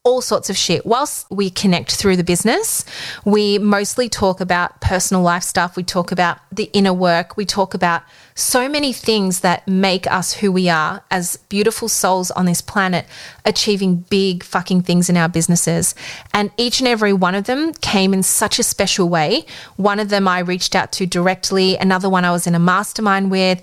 all 0.07 0.21
sorts 0.21 0.49
of 0.49 0.57
shit. 0.57 0.87
Whilst 0.87 1.29
we 1.33 1.51
connect 1.51 1.97
through 1.97 2.17
the 2.17 2.23
business, 2.23 2.85
we 3.25 3.59
mostly 3.59 4.09
talk 4.09 4.41
about 4.41 4.81
personal 4.81 5.21
life 5.21 5.43
stuff. 5.43 5.77
We 5.77 5.83
talk 5.83 6.13
about 6.13 6.39
the 6.53 6.71
inner 6.73 6.95
work. 6.95 7.37
We 7.37 7.45
talk 7.45 7.75
about 7.75 8.05
so 8.37 8.69
many 8.69 8.93
things 8.93 9.41
that 9.41 9.67
make 9.67 10.07
us 10.07 10.35
who 10.35 10.53
we 10.53 10.69
are 10.69 11.03
as 11.11 11.39
beautiful 11.49 11.89
souls 11.89 12.31
on 12.31 12.45
this 12.45 12.61
planet, 12.61 13.07
achieving 13.45 13.97
big 14.09 14.45
fucking 14.45 14.83
things 14.83 15.11
in 15.11 15.17
our 15.17 15.29
businesses. 15.29 15.95
And 16.33 16.53
each 16.57 16.79
and 16.79 16.87
every 16.87 17.13
one 17.13 17.35
of 17.35 17.45
them 17.45 17.73
came 17.73 18.15
in 18.15 18.23
such 18.23 18.61
a 18.61 18.63
special 18.63 19.09
way. 19.09 19.45
One 19.77 19.99
of 19.99 20.11
them 20.11 20.29
I 20.29 20.39
reached 20.41 20.77
out 20.77 20.93
to 20.93 21.07
directly, 21.07 21.77
another 21.79 22.09
one 22.09 22.25
I 22.25 22.31
was 22.31 22.47
in 22.47 22.55
a 22.55 22.61
mastermind 22.61 23.31
with, 23.31 23.61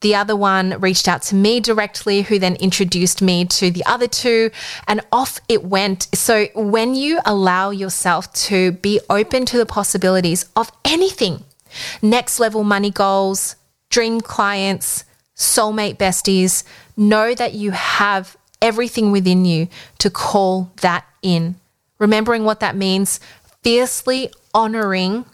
the 0.00 0.16
other 0.16 0.34
one 0.34 0.80
reached 0.80 1.06
out 1.06 1.22
to 1.24 1.36
me 1.36 1.60
directly, 1.60 2.22
who 2.22 2.40
then 2.40 2.56
introduced 2.56 3.22
me 3.22 3.44
to 3.44 3.70
the 3.70 3.84
other 3.84 4.08
two, 4.08 4.50
and 4.88 5.00
off 5.12 5.38
it 5.48 5.62
went. 5.62 5.83
So 6.14 6.46
when 6.54 6.94
you 6.94 7.20
allow 7.24 7.70
yourself 7.70 8.32
to 8.48 8.72
be 8.72 9.00
open 9.10 9.44
to 9.46 9.58
the 9.58 9.66
possibilities 9.66 10.46
of 10.56 10.70
anything, 10.84 11.44
next 12.00 12.40
level 12.40 12.64
money 12.64 12.90
goals, 12.90 13.56
dream 13.90 14.20
clients, 14.20 15.04
soulmate 15.36 15.96
besties, 15.96 16.64
know 16.96 17.34
that 17.34 17.54
you 17.54 17.72
have 17.72 18.36
everything 18.62 19.12
within 19.12 19.44
you 19.44 19.68
to 19.98 20.10
call 20.10 20.70
that 20.80 21.04
in. 21.22 21.56
Remembering 21.98 22.44
what 22.44 22.60
that 22.60 22.76
means, 22.76 23.20
fiercely 23.62 24.30
honoring 24.54 25.24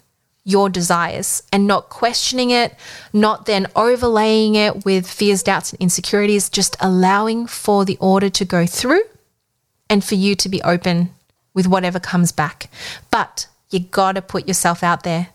your 0.43 0.69
desires 0.69 1.43
and 1.53 1.67
not 1.67 1.89
questioning 1.89 2.49
it, 2.49 2.75
not 3.13 3.45
then 3.45 3.67
overlaying 3.75 4.55
it 4.55 4.85
with 4.85 5.07
fears, 5.07 5.43
doubts, 5.43 5.71
and 5.71 5.81
insecurities, 5.81 6.49
just 6.49 6.75
allowing 6.79 7.45
for 7.45 7.85
the 7.85 7.97
order 7.99 8.29
to 8.29 8.43
go 8.43 8.65
through 8.65 9.01
and 9.91 10.03
for 10.03 10.15
you 10.15 10.35
to 10.35 10.47
be 10.47 10.61
open 10.63 11.13
with 11.53 11.67
whatever 11.67 11.99
comes 11.99 12.31
back. 12.31 12.71
But 13.11 13.47
you 13.69 13.81
gotta 13.81 14.21
put 14.21 14.47
yourself 14.47 14.83
out 14.83 15.03
there. 15.03 15.27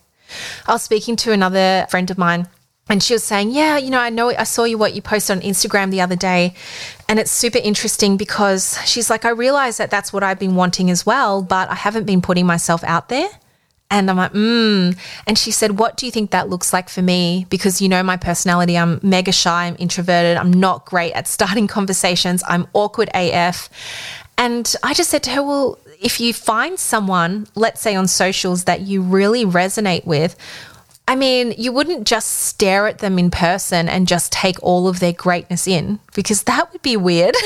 I 0.67 0.73
was 0.73 0.83
speaking 0.83 1.15
to 1.17 1.33
another 1.33 1.87
friend 1.91 2.11
of 2.11 2.17
mine 2.17 2.49
and 2.89 3.03
she 3.03 3.13
was 3.13 3.23
saying, 3.23 3.51
Yeah, 3.51 3.77
you 3.77 3.91
know, 3.91 4.01
I 4.01 4.09
know 4.09 4.31
I 4.31 4.45
saw 4.45 4.65
you 4.65 4.79
what 4.79 4.95
you 4.95 5.03
posted 5.03 5.37
on 5.37 5.43
Instagram 5.43 5.91
the 5.91 6.01
other 6.01 6.17
day. 6.17 6.55
And 7.07 7.19
it's 7.19 7.31
super 7.31 7.59
interesting 7.59 8.17
because 8.17 8.79
she's 8.87 9.11
like, 9.11 9.27
I 9.27 9.31
realize 9.31 9.77
that 9.77 9.91
that's 9.91 10.11
what 10.11 10.23
I've 10.23 10.39
been 10.39 10.55
wanting 10.55 10.91
as 10.91 11.05
well, 11.05 11.43
but 11.43 11.69
I 11.69 11.75
haven't 11.75 12.05
been 12.05 12.23
putting 12.23 12.47
myself 12.47 12.83
out 12.85 13.11
there. 13.11 13.29
And 13.91 14.11
I'm 14.11 14.17
like, 14.17 14.33
mm. 14.33 14.99
And 15.27 15.39
she 15.39 15.51
said, 15.51 15.79
What 15.79 15.97
do 15.97 16.07
you 16.07 16.13
think 16.13 16.31
that 16.31 16.49
looks 16.49 16.73
like 16.73 16.89
for 16.89 17.03
me? 17.03 17.47
Because 17.51 17.83
you 17.83 17.89
know 17.89 18.03
my 18.03 18.17
personality. 18.17 18.77
I'm 18.79 19.01
mega 19.03 19.33
shy, 19.33 19.67
I'm 19.67 19.77
introverted, 19.79 20.37
I'm 20.37 20.53
not 20.53 20.87
great 20.87 21.13
at 21.13 21.29
starting 21.29 21.67
conversations, 21.79 22.43
I'm 22.49 22.67
awkward 22.73 23.11
AF. 23.15 23.69
And 24.39 24.75
I 24.83 24.95
just 24.95 25.11
said 25.11 25.23
to 25.25 25.31
her, 25.31 25.43
Well, 25.43 25.79
if 26.01 26.21
you 26.21 26.33
find 26.33 26.79
someone, 26.79 27.47
let's 27.55 27.81
say 27.81 27.95
on 27.95 28.07
socials, 28.09 28.65
that 28.65 28.83
you 28.83 29.03
really 29.03 29.45
resonate 29.45 30.05
with, 30.05 30.37
I 31.09 31.15
mean, 31.15 31.55
you 31.57 31.71
wouldn't 31.73 32.07
just 32.07 32.31
stare 32.33 32.89
at 32.89 32.99
them 32.99 33.19
in 33.19 33.31
person 33.31 33.89
and 33.89 34.09
just 34.09 34.33
take 34.33 34.61
all 34.63 34.89
of 34.89 34.99
their 34.99 35.13
greatness 35.13 35.69
in 35.69 36.01
because 36.15 36.43
that 36.45 36.73
would 36.73 36.83
be 36.83 36.97
weird. 36.97 37.35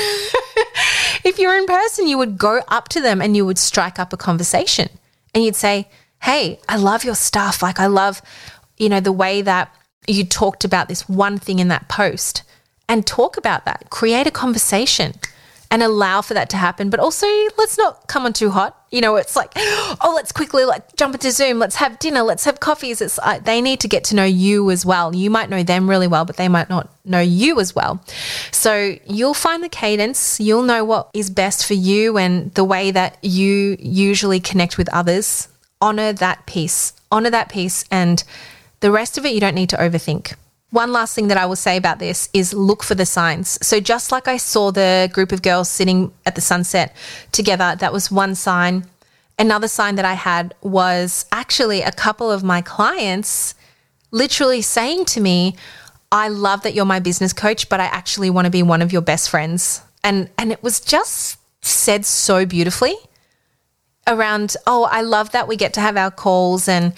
if 1.23 1.37
you're 1.37 1.55
in 1.55 1.67
person, 1.67 2.07
you 2.07 2.17
would 2.17 2.37
go 2.39 2.61
up 2.69 2.89
to 2.89 3.01
them 3.01 3.21
and 3.21 3.37
you 3.37 3.45
would 3.45 3.59
strike 3.59 3.99
up 3.99 4.13
a 4.13 4.17
conversation 4.17 4.89
and 5.35 5.43
you'd 5.43 5.55
say, 5.55 5.87
Hey, 6.21 6.59
I 6.67 6.77
love 6.77 7.03
your 7.03 7.15
stuff. 7.15 7.63
Like, 7.63 7.79
I 7.79 7.87
love, 7.87 8.21
you 8.77 8.89
know, 8.89 8.99
the 8.99 9.11
way 9.11 9.41
that 9.41 9.73
you 10.07 10.23
talked 10.23 10.65
about 10.65 10.87
this 10.87 11.07
one 11.07 11.37
thing 11.37 11.59
in 11.59 11.67
that 11.69 11.87
post 11.87 12.43
and 12.89 13.05
talk 13.05 13.37
about 13.37 13.65
that. 13.65 13.89
Create 13.89 14.27
a 14.27 14.31
conversation 14.31 15.13
and 15.71 15.81
allow 15.81 16.21
for 16.21 16.33
that 16.33 16.49
to 16.49 16.57
happen. 16.57 16.89
But 16.89 16.99
also, 16.99 17.25
let's 17.57 17.77
not 17.77 18.07
come 18.07 18.25
on 18.25 18.33
too 18.33 18.51
hot. 18.51 18.77
You 18.91 18.99
know, 18.99 19.15
it's 19.15 19.37
like, 19.37 19.53
oh, 19.55 20.11
let's 20.13 20.33
quickly 20.33 20.65
like 20.65 20.95
jump 20.97 21.15
into 21.15 21.31
Zoom. 21.31 21.59
Let's 21.59 21.77
have 21.77 21.97
dinner. 21.97 22.21
Let's 22.21 22.43
have 22.43 22.59
coffees. 22.59 23.01
It's 23.01 23.17
uh, 23.19 23.39
they 23.39 23.61
need 23.61 23.79
to 23.79 23.87
get 23.87 24.03
to 24.05 24.15
know 24.15 24.25
you 24.25 24.69
as 24.69 24.85
well. 24.85 25.15
You 25.15 25.29
might 25.29 25.49
know 25.49 25.63
them 25.63 25.89
really 25.89 26.07
well, 26.07 26.25
but 26.25 26.35
they 26.35 26.49
might 26.49 26.69
not 26.69 26.93
know 27.05 27.21
you 27.21 27.59
as 27.61 27.73
well. 27.73 28.03
So 28.51 28.97
you'll 29.07 29.33
find 29.33 29.63
the 29.63 29.69
cadence. 29.69 30.39
You'll 30.41 30.63
know 30.63 30.83
what 30.83 31.09
is 31.13 31.29
best 31.29 31.65
for 31.65 31.73
you 31.73 32.17
and 32.17 32.53
the 32.53 32.65
way 32.65 32.91
that 32.91 33.17
you 33.23 33.77
usually 33.79 34.41
connect 34.41 34.77
with 34.77 34.89
others. 34.93 35.47
Honor 35.79 36.11
that 36.11 36.45
piece. 36.45 36.93
Honor 37.11 37.29
that 37.29 37.49
piece, 37.49 37.85
and 37.89 38.23
the 38.81 38.91
rest 38.91 39.17
of 39.17 39.25
it 39.25 39.33
you 39.33 39.39
don't 39.39 39.55
need 39.55 39.69
to 39.69 39.77
overthink. 39.77 40.35
One 40.71 40.93
last 40.93 41.13
thing 41.15 41.27
that 41.27 41.37
I 41.37 41.45
will 41.45 41.57
say 41.57 41.75
about 41.75 41.99
this 41.99 42.29
is 42.33 42.53
look 42.53 42.81
for 42.81 42.95
the 42.95 43.05
signs. 43.05 43.59
So, 43.65 43.79
just 43.79 44.11
like 44.11 44.27
I 44.27 44.37
saw 44.37 44.71
the 44.71 45.09
group 45.13 45.33
of 45.33 45.41
girls 45.41 45.69
sitting 45.69 46.13
at 46.25 46.35
the 46.35 46.41
sunset 46.41 46.95
together, 47.33 47.75
that 47.79 47.91
was 47.91 48.09
one 48.09 48.35
sign. 48.35 48.85
Another 49.37 49.67
sign 49.67 49.95
that 49.95 50.05
I 50.05 50.13
had 50.13 50.55
was 50.61 51.25
actually 51.31 51.81
a 51.81 51.91
couple 51.91 52.31
of 52.31 52.43
my 52.43 52.61
clients 52.61 53.53
literally 54.11 54.61
saying 54.61 55.05
to 55.05 55.19
me, 55.21 55.55
I 56.11 56.27
love 56.29 56.63
that 56.63 56.73
you're 56.73 56.85
my 56.85 56.99
business 56.99 57.33
coach, 57.33 57.67
but 57.69 57.79
I 57.79 57.85
actually 57.85 58.29
want 58.29 58.45
to 58.45 58.51
be 58.51 58.63
one 58.63 58.81
of 58.81 58.91
your 58.93 59.01
best 59.01 59.29
friends. 59.29 59.81
And 60.03 60.29
and 60.37 60.51
it 60.51 60.63
was 60.63 60.79
just 60.79 61.37
said 61.61 62.05
so 62.05 62.45
beautifully 62.45 62.95
around 64.07 64.55
oh 64.65 64.87
i 64.91 65.01
love 65.01 65.31
that 65.31 65.47
we 65.47 65.55
get 65.55 65.73
to 65.73 65.79
have 65.79 65.95
our 65.95 66.09
calls 66.09 66.67
and 66.67 66.91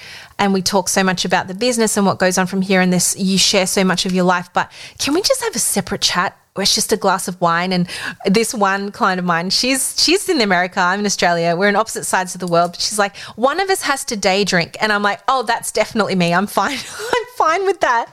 and 0.44 0.54
we 0.54 0.62
talk 0.62 0.90
so 0.90 1.06
much 1.06 1.24
about 1.24 1.48
the 1.48 1.54
business 1.54 1.96
and 1.96 2.06
what 2.06 2.20
goes 2.20 2.38
on 2.38 2.46
from 2.46 2.62
here 2.62 2.82
and 2.82 2.92
this 2.92 3.18
you 3.18 3.38
share 3.38 3.66
so 3.66 3.82
much 3.82 4.06
of 4.06 4.12
your 4.12 4.26
life 4.26 4.50
but 4.52 4.70
can 5.00 5.14
we 5.14 5.22
just 5.22 5.42
have 5.42 5.56
a 5.56 5.60
separate 5.60 6.02
chat 6.02 6.38
it's 6.58 6.76
just 6.76 6.94
a 6.94 6.98
glass 6.98 7.28
of 7.28 7.42
wine? 7.42 7.74
And 7.74 7.90
this 8.28 8.54
one 8.54 8.92
client 8.92 9.20
of 9.20 9.26
mine 9.26 9.50
she's 9.50 9.96
she's 10.04 10.28
in 10.28 10.42
america 10.42 10.82
i'm 10.82 11.00
in 11.00 11.06
australia 11.06 11.56
we're 11.56 11.70
in 11.70 11.76
opposite 11.76 12.04
sides 12.04 12.36
of 12.36 12.42
the 12.42 12.48
world 12.48 12.74
but 12.74 12.82
she's 12.82 13.00
like 13.00 13.16
one 13.36 13.60
of 13.60 13.70
us 13.70 13.82
has 13.84 14.04
to 14.06 14.18
day 14.18 14.44
drink. 14.44 14.76
And 14.82 14.92
i'm 14.92 15.02
like 15.02 15.22
oh 15.30 15.44
that's 15.44 15.72
definitely 15.72 16.16
me 16.16 16.34
i'm 16.34 16.46
fine 16.46 16.78
i'm 17.16 17.26
fine 17.38 17.66
with 17.66 17.80
that. 17.80 18.08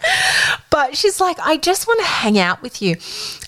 But 0.70 0.96
she's 0.96 1.20
like 1.20 1.38
i 1.40 1.56
just 1.56 1.88
want 1.88 1.98
to 2.00 2.06
hang 2.06 2.38
out 2.38 2.62
with 2.62 2.80
you. 2.80 2.96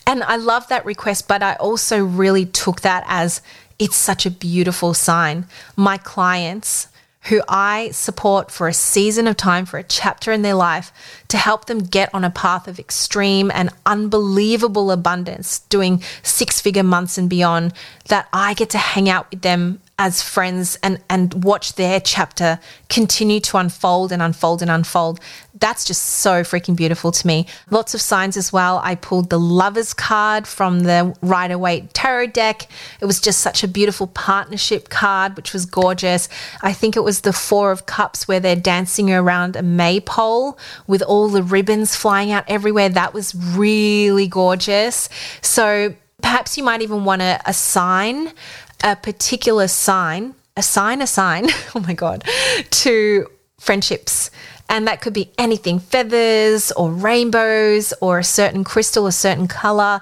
And 0.09 0.25
i 0.25 0.35
love 0.35 0.67
that 0.69 0.85
request 0.85 1.29
but 1.29 1.41
i 1.43 1.55
also 1.55 2.05
really 2.05 2.47
took 2.47 2.81
that 2.81 3.05
as 3.07 3.41
it's 3.79 3.97
such 3.97 4.27
a 4.27 4.31
beautiful 4.31 4.95
sign. 4.95 5.47
My 5.77 5.97
clients 5.97 6.89
who 7.25 7.41
I 7.49 7.91
support 7.93 8.51
for 8.51 8.67
a 8.67 8.75
season 8.75 9.29
of 9.29 9.37
time, 9.37 9.65
for 9.65 9.79
a 9.79 9.85
chapter 9.85 10.33
in 10.33 10.43
their 10.43 10.55
life, 10.55 10.93
to 11.29 11.37
help 11.37 11.67
them 11.67 11.81
get 11.81 12.13
on 12.13 12.25
a 12.25 12.31
path 12.31 12.67
of 12.67 12.79
extreme 12.79 13.51
and 13.55 13.71
unbelievable 13.87 14.91
abundance, 14.91 15.61
doing 15.61 16.03
six 16.23 16.61
figure 16.61 16.83
months 16.83 17.19
and 17.19 17.31
beyond, 17.31 17.75
that 18.09 18.29
I 18.33 18.55
get 18.55 18.71
to 18.71 18.79
hang 18.79 19.09
out 19.09 19.31
with 19.31 19.43
them 19.43 19.81
as 19.99 20.23
friends 20.23 20.79
and 20.83 21.01
and 21.09 21.45
watch 21.45 21.75
their 21.75 22.01
chapter 22.01 22.59
continue 22.89 23.41
to 23.41 23.57
unfold 23.59 24.11
and 24.11 24.23
unfold 24.23 24.63
and 24.63 24.71
unfold. 24.71 25.21
That's 25.55 25.85
just 25.85 26.03
so 26.03 26.43
freaking 26.43 26.75
beautiful 26.75 27.13
to 27.13 27.27
me. 27.27 27.47
Lots 27.71 27.95
of 27.95 28.01
signs 28.01 28.37
as 28.37 28.53
well. 28.53 28.81
I 28.83 28.95
pulled 28.95 29.31
the 29.31 29.39
lovers 29.39 29.95
card 29.95 30.49
from 30.49 30.81
the 30.81 31.15
Rider 31.23 31.57
Waite 31.57 31.95
tarot 31.95 32.29
deck. 32.29 32.69
It 33.01 33.05
was 33.05 33.21
just 33.21 33.41
such 33.41 33.63
a 33.63 33.69
beautiful 33.69 34.09
partnership 34.09 34.89
card, 34.89 35.37
which 35.37 35.53
was 35.53 35.67
gorgeous. 35.67 36.29
I 36.63 36.73
think 36.73 36.97
it 36.97 37.05
was 37.05 37.21
the 37.21 37.33
Four 37.33 37.71
of 37.71 37.87
Cups 37.87 38.27
where 38.27 38.41
they're 38.41 38.57
dancing 38.57 39.13
around 39.13 39.55
a 39.55 39.63
maypole 39.63 40.59
with 40.87 41.03
all 41.03 41.29
the 41.29 41.43
ribbons 41.43 41.95
flying 41.95 42.33
out 42.33 42.45
everywhere. 42.49 42.89
That 42.89 43.15
was 43.15 43.35
really 43.35 44.27
gorgeous. 44.27 45.09
So 45.43 45.95
perhaps 46.23 46.57
you 46.57 46.65
might 46.65 46.81
even 46.81 47.05
want 47.05 47.21
to 47.21 47.41
assign 47.45 48.33
a 48.83 48.97
particular 48.97 49.69
sign, 49.69 50.35
assign 50.57 51.03
a 51.03 51.07
sign, 51.07 51.47
oh 51.75 51.81
my 51.81 51.95
God, 51.95 52.25
to 52.71 53.29
friendships. 53.59 54.31
And 54.69 54.87
that 54.89 55.01
could 55.01 55.13
be 55.13 55.31
anything 55.39 55.79
feathers 55.79 56.73
or 56.73 56.91
rainbows 56.91 57.93
or 58.01 58.19
a 58.19 58.25
certain 58.25 58.65
crystal, 58.65 59.07
a 59.07 59.13
certain 59.13 59.49
color. 59.49 60.01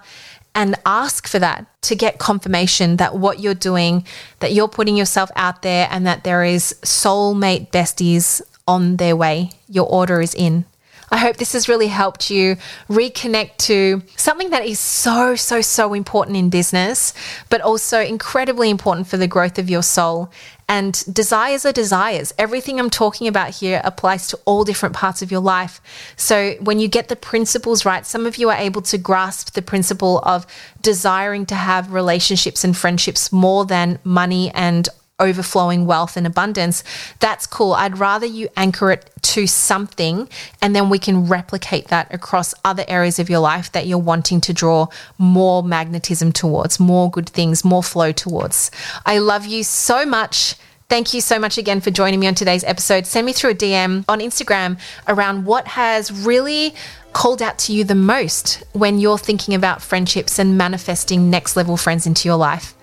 And 0.55 0.75
ask 0.85 1.29
for 1.29 1.39
that 1.39 1.67
to 1.83 1.95
get 1.95 2.19
confirmation 2.19 2.97
that 2.97 3.17
what 3.17 3.39
you're 3.41 3.55
doing, 3.55 4.05
that 4.41 4.53
you're 4.53 4.69
putting 4.69 4.97
yourself 4.97 5.31
out 5.37 5.63
there, 5.63 5.87
and 5.91 6.07
that 6.07 6.25
there 6.25 6.45
is 6.45 6.75
soulmate 6.83 7.71
besties 7.71 8.43
on 8.67 8.97
their 8.97 9.15
way. 9.15 9.51
Your 9.69 9.87
order 9.87 10.21
is 10.21 10.35
in. 10.35 10.65
I 11.11 11.17
hope 11.17 11.39
this 11.39 11.55
has 11.55 11.69
really 11.69 11.89
helped 11.89 12.31
you 12.31 12.57
reconnect 12.89 13.57
to 13.59 14.03
something 14.17 14.51
that 14.51 14.65
is 14.65 14.79
so, 14.79 15.35
so, 15.35 15.61
so 15.61 15.93
important 15.93 16.37
in 16.37 16.51
business, 16.51 17.13
but 17.49 17.61
also 17.61 18.01
incredibly 18.01 18.71
important 18.71 19.09
for 19.09 19.17
the 19.17 19.27
growth 19.27 19.59
of 19.59 19.69
your 19.69 19.83
soul. 19.83 20.31
And 20.69 21.03
desires 21.13 21.67
are 21.67 21.73
desires. 21.73 22.33
Everything 22.39 22.79
I'm 22.79 22.91
talking 22.91 23.27
about 23.27 23.51
here 23.51 23.81
applies 23.83 24.29
to 24.29 24.39
all 24.45 24.63
different 24.63 24.95
parts 24.95 25.21
of 25.21 25.33
your 25.33 25.41
life. 25.41 25.81
So 26.15 26.53
when 26.61 26.79
you 26.79 26.87
get 26.87 27.09
the 27.09 27.17
principles 27.17 27.85
right, 27.85 28.07
some 28.07 28.25
of 28.25 28.37
you 28.37 28.51
are 28.51 28.57
able 28.57 28.83
to 28.83 28.97
grasp 28.97 29.55
the 29.55 29.63
principle 29.63 30.21
of 30.21 30.47
desiring 30.81 31.45
to 31.47 31.57
have 31.57 31.93
relationships 31.93 32.63
and 32.63 32.77
friendships 32.77 33.33
more 33.33 33.65
than 33.65 33.99
money 34.05 34.53
and 34.55 34.89
overflowing 35.21 35.87
wealth 35.87 36.17
and 36.17 36.27
abundance, 36.27 36.83
that's 37.19 37.47
cool. 37.47 37.75
I'd 37.75 37.99
rather 37.99 38.27
you 38.27 38.49
anchor 38.57 38.91
it 38.91 39.11
to 39.23 39.47
something 39.47 40.29
and 40.61 40.75
then 40.75 40.89
we 40.89 40.99
can 40.99 41.27
replicate 41.27 41.89
that 41.89 42.13
across 42.13 42.55
other 42.65 42.85
areas 42.89 43.19
of 43.19 43.31
your 43.31 43.41
life 43.41 43.71
that 43.73 43.87
you're 43.87 43.99
wanting 43.99 44.41
to 44.43 44.53
draw 44.53 44.89
more 45.19 45.63
magnetism 45.63 46.33
towards, 46.33 46.81
more 46.81 47.11
good 47.11 47.29
things, 47.29 47.65
more 47.65 47.83
flow 47.83 48.13
towards. 48.13 48.71
I 49.07 49.19
love 49.19 49.47
you 49.47 49.63
so 49.63 50.05
much. 50.05 50.57
Thank 50.89 51.15
you 51.15 51.21
so 51.21 51.39
much 51.39 51.57
again 51.57 51.81
for 51.81 51.93
joining 51.93 52.19
me 52.19 52.27
on 52.27 52.35
today's 52.35 52.65
episode. 52.65 53.07
Send 53.07 53.25
me 53.25 53.33
through 53.33 53.51
a 53.51 53.55
DM 53.55 54.05
on 54.09 54.19
Instagram 54.19 54.81
around 55.07 55.45
what 55.45 55.69
has 55.69 56.11
really 56.11 56.75
called 57.13 57.43
out 57.43 57.59
to 57.59 57.73
you 57.73 57.85
the 57.85 57.95
most 57.95 58.63
when 58.73 58.99
you're 58.99 59.19
thinking 59.19 59.55
about 59.55 59.83
friendships 59.83 60.39
and 60.39 60.59
manifesting 60.59 61.31
next 61.31 61.57
level 61.57 61.77
friends 61.77 62.07
into 62.07 62.29
your 62.29 62.37
life. 62.37 62.75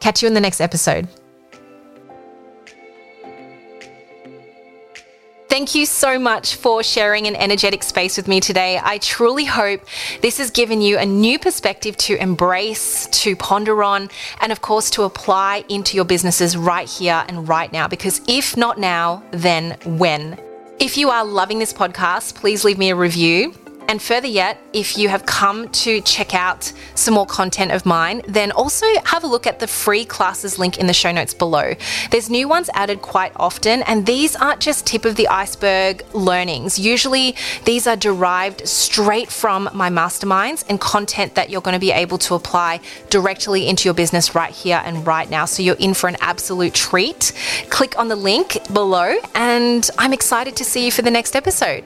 Catch 0.00 0.22
you 0.22 0.28
in 0.28 0.34
the 0.34 0.40
next 0.40 0.60
episode. 0.60 1.08
Thank 5.54 5.76
you 5.76 5.86
so 5.86 6.18
much 6.18 6.56
for 6.56 6.82
sharing 6.82 7.28
an 7.28 7.36
energetic 7.36 7.84
space 7.84 8.16
with 8.16 8.26
me 8.26 8.40
today. 8.40 8.80
I 8.82 8.98
truly 8.98 9.44
hope 9.44 9.82
this 10.20 10.38
has 10.38 10.50
given 10.50 10.80
you 10.80 10.98
a 10.98 11.06
new 11.06 11.38
perspective 11.38 11.96
to 11.98 12.16
embrace, 12.16 13.06
to 13.22 13.36
ponder 13.36 13.84
on, 13.84 14.10
and 14.40 14.50
of 14.50 14.62
course 14.62 14.90
to 14.90 15.04
apply 15.04 15.64
into 15.68 15.94
your 15.94 16.06
businesses 16.06 16.56
right 16.56 16.88
here 16.88 17.24
and 17.28 17.48
right 17.48 17.72
now. 17.72 17.86
Because 17.86 18.20
if 18.26 18.56
not 18.56 18.78
now, 18.78 19.22
then 19.30 19.78
when? 19.84 20.40
If 20.80 20.98
you 20.98 21.10
are 21.10 21.24
loving 21.24 21.60
this 21.60 21.72
podcast, 21.72 22.34
please 22.34 22.64
leave 22.64 22.76
me 22.76 22.90
a 22.90 22.96
review 22.96 23.54
And 23.86 24.00
further 24.00 24.26
yet, 24.26 24.58
if 24.72 24.96
you 24.96 25.08
have 25.08 25.26
come 25.26 25.68
to 25.68 26.00
check 26.00 26.34
out 26.34 26.72
some 26.94 27.14
more 27.14 27.26
content 27.26 27.70
of 27.70 27.84
mine, 27.84 28.22
then 28.26 28.50
also 28.50 28.86
have 29.04 29.24
a 29.24 29.26
look 29.26 29.46
at 29.46 29.60
the 29.60 29.66
free 29.66 30.04
classes 30.04 30.58
link 30.58 30.78
in 30.78 30.86
the 30.86 30.94
show 30.94 31.12
notes 31.12 31.34
below. 31.34 31.74
There's 32.10 32.30
new 32.30 32.48
ones 32.48 32.70
added 32.74 33.02
quite 33.02 33.32
often, 33.36 33.82
and 33.82 34.06
these 34.06 34.34
aren't 34.36 34.60
just 34.60 34.86
tip 34.86 35.04
of 35.04 35.16
the 35.16 35.28
iceberg 35.28 36.02
learnings. 36.14 36.78
Usually, 36.78 37.36
these 37.64 37.86
are 37.86 37.96
derived 37.96 38.66
straight 38.66 39.30
from 39.30 39.68
my 39.74 39.90
masterminds 39.90 40.64
and 40.68 40.80
content 40.80 41.34
that 41.34 41.50
you're 41.50 41.60
going 41.60 41.74
to 41.74 41.80
be 41.80 41.92
able 41.92 42.18
to 42.18 42.34
apply 42.34 42.80
directly 43.10 43.68
into 43.68 43.84
your 43.84 43.94
business 43.94 44.34
right 44.34 44.52
here 44.52 44.82
and 44.84 45.06
right 45.06 45.28
now. 45.28 45.44
So 45.44 45.62
you're 45.62 45.76
in 45.76 45.94
for 45.94 46.08
an 46.08 46.16
absolute 46.20 46.74
treat. 46.74 47.32
Click 47.68 47.98
on 47.98 48.08
the 48.08 48.16
link 48.16 48.58
below, 48.72 49.16
and 49.34 49.88
I'm 49.98 50.12
excited 50.12 50.56
to 50.56 50.64
see 50.64 50.86
you 50.86 50.90
for 50.90 51.02
the 51.02 51.10
next 51.10 51.36
episode. 51.36 51.84